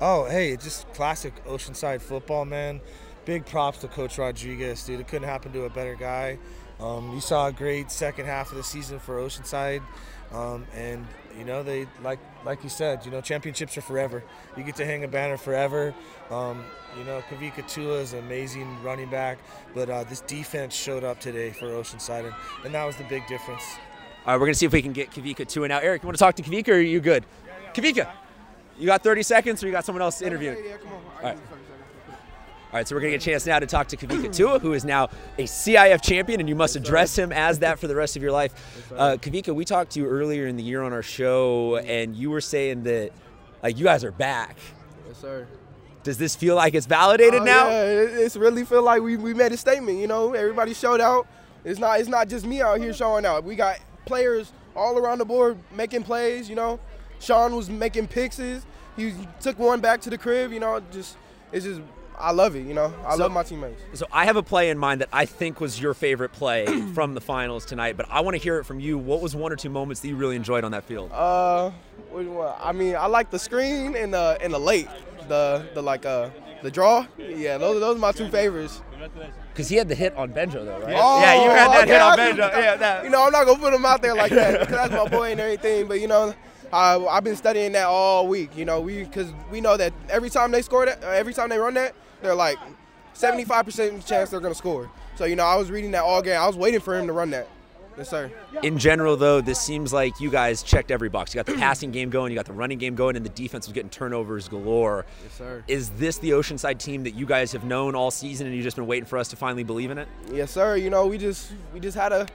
Oh, 0.00 0.26
hey, 0.26 0.56
just 0.56 0.86
classic 0.92 1.44
Oceanside 1.46 2.02
football, 2.02 2.44
man. 2.44 2.80
Big 3.24 3.46
props 3.46 3.78
to 3.78 3.88
Coach 3.88 4.18
Rodriguez, 4.18 4.84
dude. 4.84 5.00
It 5.00 5.08
couldn't 5.08 5.28
happen 5.28 5.52
to 5.52 5.64
a 5.64 5.70
better 5.70 5.94
guy. 5.94 6.38
Um, 6.78 7.12
you 7.14 7.20
saw 7.20 7.48
a 7.48 7.52
great 7.52 7.90
second 7.90 8.26
half 8.26 8.50
of 8.50 8.56
the 8.56 8.62
season 8.62 8.98
for 8.98 9.16
Oceanside, 9.16 9.82
um, 10.32 10.66
and 10.74 11.06
you 11.38 11.44
know 11.44 11.62
they 11.62 11.86
like 12.02 12.18
like 12.44 12.62
you 12.62 12.70
said, 12.70 13.04
you 13.06 13.10
know 13.10 13.22
championships 13.22 13.78
are 13.78 13.82
forever. 13.82 14.22
You 14.58 14.62
get 14.62 14.76
to 14.76 14.84
hang 14.84 15.04
a 15.04 15.08
banner 15.08 15.38
forever. 15.38 15.94
Um, 16.30 16.64
you 16.98 17.04
know 17.04 17.22
Kavika 17.30 17.66
Tua 17.66 17.98
is 18.00 18.12
an 18.12 18.20
amazing 18.20 18.82
running 18.82 19.08
back, 19.08 19.38
but 19.74 19.88
uh, 19.88 20.04
this 20.04 20.20
defense 20.20 20.74
showed 20.74 21.04
up 21.04 21.18
today 21.18 21.50
for 21.50 21.66
Oceanside, 21.66 22.26
and, 22.26 22.34
and 22.64 22.74
that 22.74 22.84
was 22.84 22.96
the 22.96 23.04
big 23.04 23.26
difference. 23.26 23.64
All 24.26 24.34
right, 24.34 24.40
we're 24.40 24.46
gonna 24.46 24.54
see 24.54 24.66
if 24.66 24.72
we 24.72 24.82
can 24.82 24.92
get 24.92 25.10
Kavika 25.10 25.48
Tua 25.48 25.68
now. 25.68 25.78
Eric, 25.78 26.02
you 26.02 26.06
want 26.06 26.16
to 26.16 26.22
talk 26.22 26.34
to 26.36 26.42
Kavika, 26.42 26.68
or 26.68 26.74
are 26.74 26.80
you 26.80 27.00
good? 27.00 27.24
Kavika, 27.74 28.08
you 28.78 28.86
got 28.86 29.02
30 29.02 29.22
seconds, 29.22 29.62
or 29.62 29.66
you 29.66 29.72
got 29.72 29.84
someone 29.84 30.02
else 30.02 30.20
interviewing? 30.22 30.58
Yeah, 30.64 30.76
come 30.76 30.92
on. 30.92 30.94
All 31.16 31.22
right. 31.22 31.38
All 32.72 32.78
right, 32.78 32.86
so 32.86 32.94
we're 32.94 33.00
going 33.00 33.10
to 33.10 33.18
get 33.18 33.26
a 33.26 33.30
chance 33.32 33.46
now 33.46 33.58
to 33.58 33.66
talk 33.66 33.88
to 33.88 33.96
Kavika 33.96 34.32
Tua, 34.32 34.60
who 34.60 34.74
is 34.74 34.84
now 34.84 35.08
a 35.38 35.42
CIF 35.42 36.02
champion, 36.02 36.38
and 36.38 36.48
you 36.48 36.54
must 36.54 36.76
address 36.76 37.18
him 37.18 37.32
as 37.32 37.58
that 37.60 37.80
for 37.80 37.88
the 37.88 37.96
rest 37.96 38.14
of 38.14 38.22
your 38.22 38.30
life. 38.30 38.92
Uh, 38.96 39.16
Kavika, 39.20 39.52
we 39.52 39.64
talked 39.64 39.90
to 39.92 39.98
you 40.00 40.06
earlier 40.06 40.46
in 40.46 40.56
the 40.56 40.62
year 40.62 40.82
on 40.82 40.92
our 40.92 41.02
show, 41.02 41.78
and 41.78 42.14
you 42.14 42.30
were 42.30 42.40
saying 42.40 42.84
that 42.84 43.10
like 43.62 43.76
you 43.76 43.82
guys 43.84 44.04
are 44.04 44.12
back. 44.12 44.56
Yes, 45.08 45.18
sir. 45.18 45.48
Does 46.04 46.16
this 46.16 46.36
feel 46.36 46.54
like 46.54 46.74
it's 46.74 46.86
validated 46.86 47.40
Oh, 47.40 47.44
now? 47.44 47.68
Yeah, 47.68 47.82
it, 47.82 48.10
it's 48.14 48.36
really 48.36 48.64
feel 48.64 48.82
like 48.84 49.02
we, 49.02 49.16
we 49.16 49.34
made 49.34 49.50
a 49.50 49.56
statement. 49.56 49.98
You 49.98 50.06
know, 50.06 50.32
everybody 50.34 50.72
showed 50.72 51.00
out. 51.00 51.26
It's 51.64 51.80
not 51.80 51.98
it's 51.98 52.08
not 52.08 52.28
just 52.28 52.46
me 52.46 52.62
out 52.62 52.78
here 52.78 52.94
showing 52.94 53.26
out. 53.26 53.42
We 53.42 53.56
got 53.56 53.78
players 54.06 54.52
all 54.76 54.98
around 54.98 55.18
the 55.18 55.24
board 55.24 55.58
making 55.74 56.02
plays. 56.04 56.48
You 56.48 56.56
know, 56.56 56.80
Sean 57.20 57.54
was 57.56 57.68
making 57.70 58.08
pixes. 58.08 58.64
He 58.96 59.14
took 59.40 59.58
one 59.58 59.80
back 59.80 60.00
to 60.02 60.10
the 60.10 60.18
crib. 60.18 60.52
You 60.52 60.60
know, 60.60 60.80
just 60.92 61.16
it's 61.52 61.64
just 61.64 61.80
I 62.18 62.32
love 62.32 62.54
it. 62.54 62.66
You 62.66 62.74
know, 62.74 62.92
I 63.06 63.12
So- 63.16 63.22
love 63.22 63.32
my 63.32 63.42
teammates. 63.42 63.80
So 63.94 64.06
I 64.12 64.26
have 64.26 64.36
a 64.36 64.42
play 64.42 64.68
in 64.70 64.76
mind 64.78 65.00
that 65.00 65.08
I 65.12 65.24
think 65.24 65.58
was 65.60 65.80
your 65.80 65.94
favorite 65.94 66.32
play 66.32 66.66
from 66.94 67.14
the 67.14 67.20
finals 67.20 67.64
tonight, 67.64 67.96
but 67.96 68.06
I 68.10 68.20
want 68.20 68.34
to 68.36 68.42
hear 68.42 68.58
it 68.58 68.64
from 68.64 68.78
you. 68.78 68.98
What 68.98 69.22
was 69.22 69.34
one 69.34 69.52
or 69.52 69.56
two 69.56 69.70
moments 69.70 70.00
that 70.02 70.08
you 70.08 70.16
really 70.16 70.36
enjoyed 70.36 70.62
on 70.64 70.72
that 70.72 70.84
field? 70.84 71.10
Uh, 71.12 71.70
I 72.62 72.72
mean, 72.72 72.94
I 72.96 73.06
like 73.06 73.30
the 73.30 73.38
screen 73.38 73.96
and 73.96 74.12
the 74.12 74.36
and 74.42 74.52
the 74.52 74.58
late, 74.58 74.88
the 75.28 75.66
the 75.74 75.82
like 75.82 76.04
uh 76.04 76.28
the 76.62 76.70
draw. 76.70 77.06
Yeah, 77.18 77.58
those 77.58 77.80
those 77.80 77.96
are 77.96 77.98
my 77.98 78.12
two 78.12 78.28
favorites. 78.28 78.82
Because 79.52 79.68
he 79.68 79.76
had 79.76 79.88
the 79.88 79.94
hit 79.94 80.14
on 80.14 80.32
Benjo, 80.32 80.64
though, 80.64 80.78
right? 80.80 80.96
Oh, 80.98 81.20
yeah, 81.20 81.42
you 81.44 81.50
had 81.50 81.68
that 81.72 81.82
okay, 81.84 81.92
hit 81.92 82.00
on 82.02 82.20
I- 82.20 82.32
Benjo. 82.32 82.62
Yeah, 82.62 82.76
that. 82.76 83.04
You 83.04 83.10
know, 83.10 83.24
I'm 83.24 83.32
not 83.32 83.46
gonna 83.46 83.58
put 83.58 83.72
him 83.74 83.84
out 83.84 84.02
there 84.02 84.14
like 84.14 84.30
that 84.32 84.60
because 84.60 84.74
that's 84.88 84.92
my 84.92 85.08
boy 85.08 85.32
and 85.32 85.40
everything. 85.40 85.88
But 85.88 86.00
you 86.00 86.06
know, 86.08 86.34
I, 86.72 86.96
I've 87.06 87.24
been 87.24 87.36
studying 87.36 87.72
that 87.72 87.86
all 87.86 88.26
week. 88.28 88.56
You 88.56 88.64
know, 88.64 88.80
we 88.80 89.04
because 89.04 89.32
we 89.50 89.60
know 89.60 89.76
that 89.76 89.92
every 90.08 90.30
time 90.30 90.50
they 90.50 90.62
score 90.62 90.86
that, 90.86 91.02
uh, 91.02 91.08
every 91.08 91.32
time 91.34 91.48
they 91.48 91.58
run 91.58 91.74
that, 91.74 91.94
they're 92.22 92.34
like 92.34 92.58
75% 93.14 94.06
chance 94.06 94.30
they're 94.30 94.40
gonna 94.40 94.54
score. 94.54 94.90
So 95.16 95.24
you 95.24 95.36
know, 95.36 95.44
I 95.44 95.56
was 95.56 95.70
reading 95.70 95.90
that 95.92 96.02
all 96.04 96.22
game. 96.22 96.40
I 96.40 96.46
was 96.46 96.56
waiting 96.56 96.80
for 96.80 96.98
him 96.98 97.06
to 97.06 97.12
run 97.12 97.30
that. 97.30 97.48
Yes, 98.00 98.08
sir. 98.08 98.32
In 98.62 98.78
general, 98.78 99.14
though, 99.14 99.42
this 99.42 99.60
seems 99.60 99.92
like 99.92 100.18
you 100.20 100.30
guys 100.30 100.62
checked 100.62 100.90
every 100.90 101.10
box. 101.10 101.34
You 101.34 101.38
got 101.38 101.44
the 101.44 101.52
passing 101.58 101.90
game 101.90 102.08
going, 102.08 102.32
you 102.32 102.36
got 102.36 102.46
the 102.46 102.52
running 102.54 102.78
game 102.78 102.94
going, 102.94 103.14
and 103.14 103.24
the 103.24 103.30
defense 103.30 103.66
was 103.66 103.74
getting 103.74 103.90
turnovers 103.90 104.48
galore. 104.48 105.04
Yes, 105.22 105.34
sir. 105.34 105.64
Is 105.68 105.90
this 105.90 106.16
the 106.16 106.30
Oceanside 106.30 106.78
team 106.78 107.04
that 107.04 107.10
you 107.10 107.26
guys 107.26 107.52
have 107.52 107.64
known 107.64 107.94
all 107.94 108.10
season, 108.10 108.46
and 108.46 108.56
you've 108.56 108.64
just 108.64 108.76
been 108.76 108.86
waiting 108.86 109.04
for 109.04 109.18
us 109.18 109.28
to 109.28 109.36
finally 109.36 109.64
believe 109.64 109.90
in 109.90 109.98
it? 109.98 110.08
Yes, 110.32 110.50
sir. 110.50 110.76
You 110.76 110.88
know, 110.88 111.06
we 111.06 111.18
just 111.18 111.52
we 111.74 111.80
just 111.80 111.94
had 111.94 112.08
to 112.08 112.26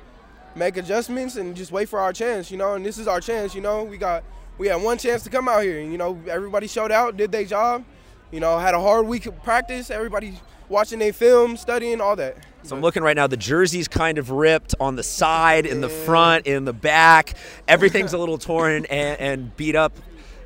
make 0.56 0.78
adjustments 0.78 1.36
and 1.36 1.56
just 1.56 1.72
wait 1.72 1.90
for 1.90 2.00
our 2.00 2.14
chance. 2.14 2.52
You 2.52 2.58
know, 2.58 2.76
and 2.76 2.86
this 2.86 3.00
is 3.00 3.08
our 3.08 3.20
chance. 3.20 3.56
You 3.56 3.62
know, 3.62 3.84
we 3.84 3.98
got 3.98 4.24
we 4.58 4.68
had 4.68 4.82
one 4.82 4.98
chance 4.98 5.24
to 5.24 5.30
come 5.30 5.48
out 5.48 5.64
here. 5.64 5.80
And, 5.80 5.92
you 5.92 5.98
know, 5.98 6.20
everybody 6.28 6.68
showed 6.68 6.92
out, 6.92 7.18
did 7.18 7.32
their 7.32 7.44
job. 7.44 7.84
You 8.32 8.40
know, 8.40 8.58
had 8.58 8.74
a 8.74 8.80
hard 8.80 9.08
week 9.08 9.26
of 9.26 9.42
practice. 9.44 9.90
Everybody 9.90 10.40
watching 10.70 11.00
their 11.00 11.14
film, 11.14 11.58
studying, 11.58 12.02
all 12.02 12.16
that. 12.16 12.38
So 12.64 12.76
I'm 12.76 12.82
looking 12.82 13.04
right 13.04 13.16
now. 13.16 13.28
The 13.28 13.38
jersey's 13.38 13.88
kind 13.88 14.18
of 14.18 14.32
ripped 14.32 14.74
on 14.80 14.96
the 14.96 15.04
side, 15.04 15.66
in 15.66 15.82
the 15.82 15.90
front, 15.90 16.48
in 16.48 16.66
the 16.66 16.74
back. 16.74 17.36
Everything's 17.68 18.14
a 18.14 18.18
little 18.18 18.40
torn 18.40 18.86
and, 18.86 19.20
and 19.20 19.56
beat 19.56 19.76
up. 19.76 19.94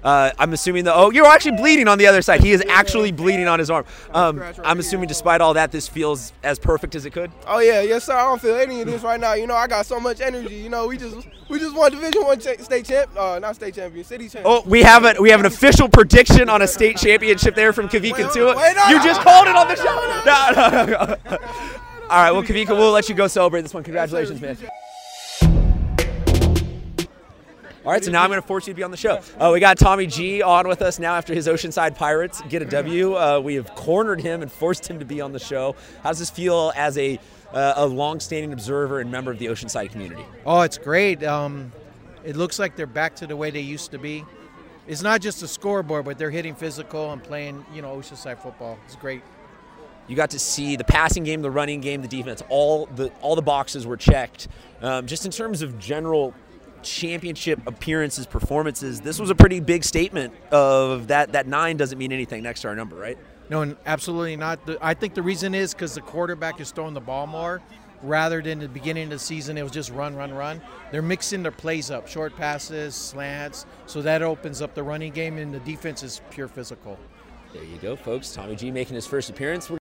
Uh, 0.04 0.32
I'm 0.40 0.54
assuming 0.54 0.86
the 0.86 0.94
oh, 0.94 1.10
you're 1.12 1.26
actually 1.26 1.58
bleeding 1.58 1.88
on 1.88 1.98
the 1.98 2.08
other 2.08 2.22
side. 2.22 2.42
He 2.42 2.52
is 2.52 2.64
actually 2.70 3.12
bleeding 3.12 3.48
on 3.48 3.60
his 3.60 3.70
arm. 3.70 3.86
Um, 4.14 4.42
I'm 4.64 4.80
assuming, 4.80 5.08
despite 5.08 5.42
all 5.42 5.54
that, 5.56 5.72
this 5.72 5.88
feels 5.88 6.32
as 6.44 6.58
perfect 6.58 6.96
as 6.96 7.06
it 7.06 7.12
could. 7.12 7.32
Oh 7.48 7.60
yeah, 7.60 7.82
yes 7.82 8.06
sir. 8.06 8.14
I 8.16 8.24
don't 8.24 8.42
feel 8.42 8.56
any 8.56 8.82
of 8.82 8.88
this 8.88 9.04
right 9.04 9.20
now. 9.20 9.34
You 9.34 9.48
know, 9.48 9.56
I 9.56 9.68
got 9.68 9.86
so 9.86 10.00
much 10.00 10.22
energy. 10.22 10.56
You 10.56 10.70
know, 10.70 10.88
we 10.88 10.98
just 10.98 11.28
we 11.50 11.60
just 11.60 11.76
won 11.76 11.92
Division 11.92 12.24
One 12.24 12.40
cha- 12.40 12.62
state 12.62 12.86
champ, 12.86 13.12
uh, 13.18 13.40
not 13.40 13.56
state 13.56 13.76
champion, 13.76 14.04
city 14.06 14.30
champ. 14.30 14.46
Oh, 14.48 14.64
we 14.66 14.84
have 14.84 15.04
a 15.04 15.16
we 15.20 15.30
have 15.32 15.40
an 15.40 15.46
official 15.46 15.90
prediction 15.90 16.50
on 16.50 16.62
a 16.62 16.68
state 16.68 16.98
championship 16.98 17.56
there 17.56 17.74
from 17.74 17.90
Kavika 17.90 18.32
Tua. 18.32 18.54
no, 18.56 18.62
you 18.88 18.98
no, 18.98 19.04
just 19.04 19.20
no, 19.20 19.24
called 19.24 19.48
it 19.48 19.56
on 19.56 19.68
the 19.68 19.76
show. 19.76 19.96
No, 20.30 20.52
no, 20.52 20.86
no. 20.86 21.38
All 22.10 22.24
right, 22.24 22.32
well, 22.32 22.44
Kavika, 22.44 22.70
we'll 22.70 22.92
let 22.92 23.08
you 23.08 23.16
go 23.16 23.28
celebrate 23.28 23.62
this 23.62 23.74
one. 23.74 23.84
Congratulations, 23.84 24.42
man. 24.42 24.58
All 27.86 27.94
right, 27.94 28.04
so 28.04 28.12
now 28.12 28.24
I'm 28.24 28.30
going 28.30 28.42
to 28.42 28.46
force 28.48 28.68
you 28.68 28.74
to 28.74 28.78
be 28.78 28.84
on 28.84 28.92
the 28.92 28.98
show. 28.98 29.22
Uh, 29.40 29.52
we 29.54 29.62
got 29.62 29.78
Tommy 29.78 30.06
G 30.06 30.42
on 30.42 30.68
with 30.68 30.82
us 30.82 31.00
now 31.00 31.16
after 31.16 31.34
his 31.34 31.48
Oceanside 31.48 31.96
Pirates 31.96 32.42
get 32.50 32.62
a 32.62 32.66
W. 32.66 33.16
Uh, 33.16 33.40
we 33.40 33.56
have 33.56 33.74
cornered 33.74 34.20
him 34.20 34.42
and 34.42 34.52
forced 34.52 34.86
him 34.86 35.00
to 35.00 35.06
be 35.06 35.22
on 35.22 35.32
the 35.32 35.40
show. 35.40 35.76
How 36.04 36.10
does 36.10 36.20
this 36.20 36.30
feel 36.30 36.74
as 36.76 36.98
a 36.98 37.18
uh, 37.54 37.74
a 37.78 37.86
long-standing 37.86 38.52
observer 38.52 39.00
and 39.00 39.10
member 39.10 39.32
of 39.32 39.40
the 39.40 39.46
Oceanside 39.46 39.92
community? 39.92 40.24
Oh, 40.46 40.62
it's 40.62 40.78
great. 40.78 41.24
Um, 41.24 41.72
it 42.26 42.36
looks 42.36 42.60
like 42.60 42.76
they're 42.76 42.86
back 42.86 43.16
to 43.18 43.28
the 43.28 43.36
way 43.36 43.50
they 43.50 43.62
used 43.62 43.92
to 43.92 43.98
be. 43.98 44.26
It's 44.86 45.02
not 45.02 45.22
just 45.22 45.42
a 45.42 45.48
scoreboard, 45.48 46.04
but 46.04 46.18
they're 46.18 46.32
hitting 46.32 46.56
physical 46.56 47.14
and 47.14 47.24
playing, 47.24 47.66
you 47.74 47.82
know, 47.82 47.96
Oceanside 47.96 48.40
football. 48.40 48.78
It's 48.86 48.98
great. 48.98 49.22
You 50.08 50.16
got 50.16 50.32
to 50.32 50.40
see 50.40 50.76
the 50.76 50.84
passing 50.84 51.24
game, 51.24 51.42
the 51.42 51.52
running 51.52 51.80
game, 51.80 52.02
the 52.02 52.08
defense. 52.08 52.44
All 52.50 52.88
the 52.88 53.10
all 53.22 53.36
the 53.36 53.42
boxes 53.42 53.88
were 53.88 53.98
checked. 53.98 54.50
Um, 54.82 55.08
just 55.08 55.26
in 55.26 55.32
terms 55.32 55.62
of 55.62 55.80
general 55.80 56.34
championship 56.84 57.60
appearances, 57.68 58.26
performances, 58.26 59.02
this 59.02 59.20
was 59.20 59.30
a 59.30 59.36
pretty 59.36 59.60
big 59.60 59.84
statement 59.84 60.34
of 60.52 61.08
that. 61.08 61.34
That 61.34 61.48
nine 61.48 61.78
doesn't 61.78 61.98
mean 61.98 62.12
anything 62.12 62.44
next 62.44 62.62
to 62.62 62.70
our 62.70 62.76
number, 62.76 62.96
right? 62.96 63.18
No, 63.50 63.76
absolutely 63.86 64.36
not. 64.36 64.60
I 64.82 64.94
think 64.94 65.16
the 65.16 65.24
reason 65.24 65.56
is 65.56 65.74
because 65.74 65.96
the 65.96 66.02
quarterback 66.02 66.60
is 66.60 66.72
throwing 66.72 66.94
the 66.94 67.02
ball 67.02 67.26
more 67.26 67.62
rather 68.04 68.42
than 68.42 68.60
the 68.60 68.70
beginning 68.70 69.06
of 69.06 69.10
the 69.10 69.20
season. 69.20 69.58
It 69.58 69.64
was 69.64 69.72
just 69.72 69.92
run, 69.92 70.16
run, 70.16 70.34
run. 70.34 70.62
They're 70.92 71.02
mixing 71.02 71.44
their 71.44 71.52
plays 71.52 71.92
up, 71.92 72.08
short 72.08 72.36
passes, 72.36 72.96
slants, 72.96 73.66
so 73.88 74.02
that 74.04 74.22
opens 74.22 74.62
up 74.62 74.74
the 74.74 74.84
running 74.84 75.12
game, 75.12 75.38
and 75.38 75.54
the 75.54 75.60
defense 75.60 76.04
is 76.04 76.22
pure 76.30 76.48
physical. 76.48 76.98
There 77.52 77.64
you 77.64 77.78
go, 77.78 77.96
folks. 77.96 78.32
Tommy 78.32 78.56
G 78.56 78.70
making 78.70 78.94
his 78.94 79.08
first 79.08 79.32
appearance. 79.32 79.70
We're 79.70 79.78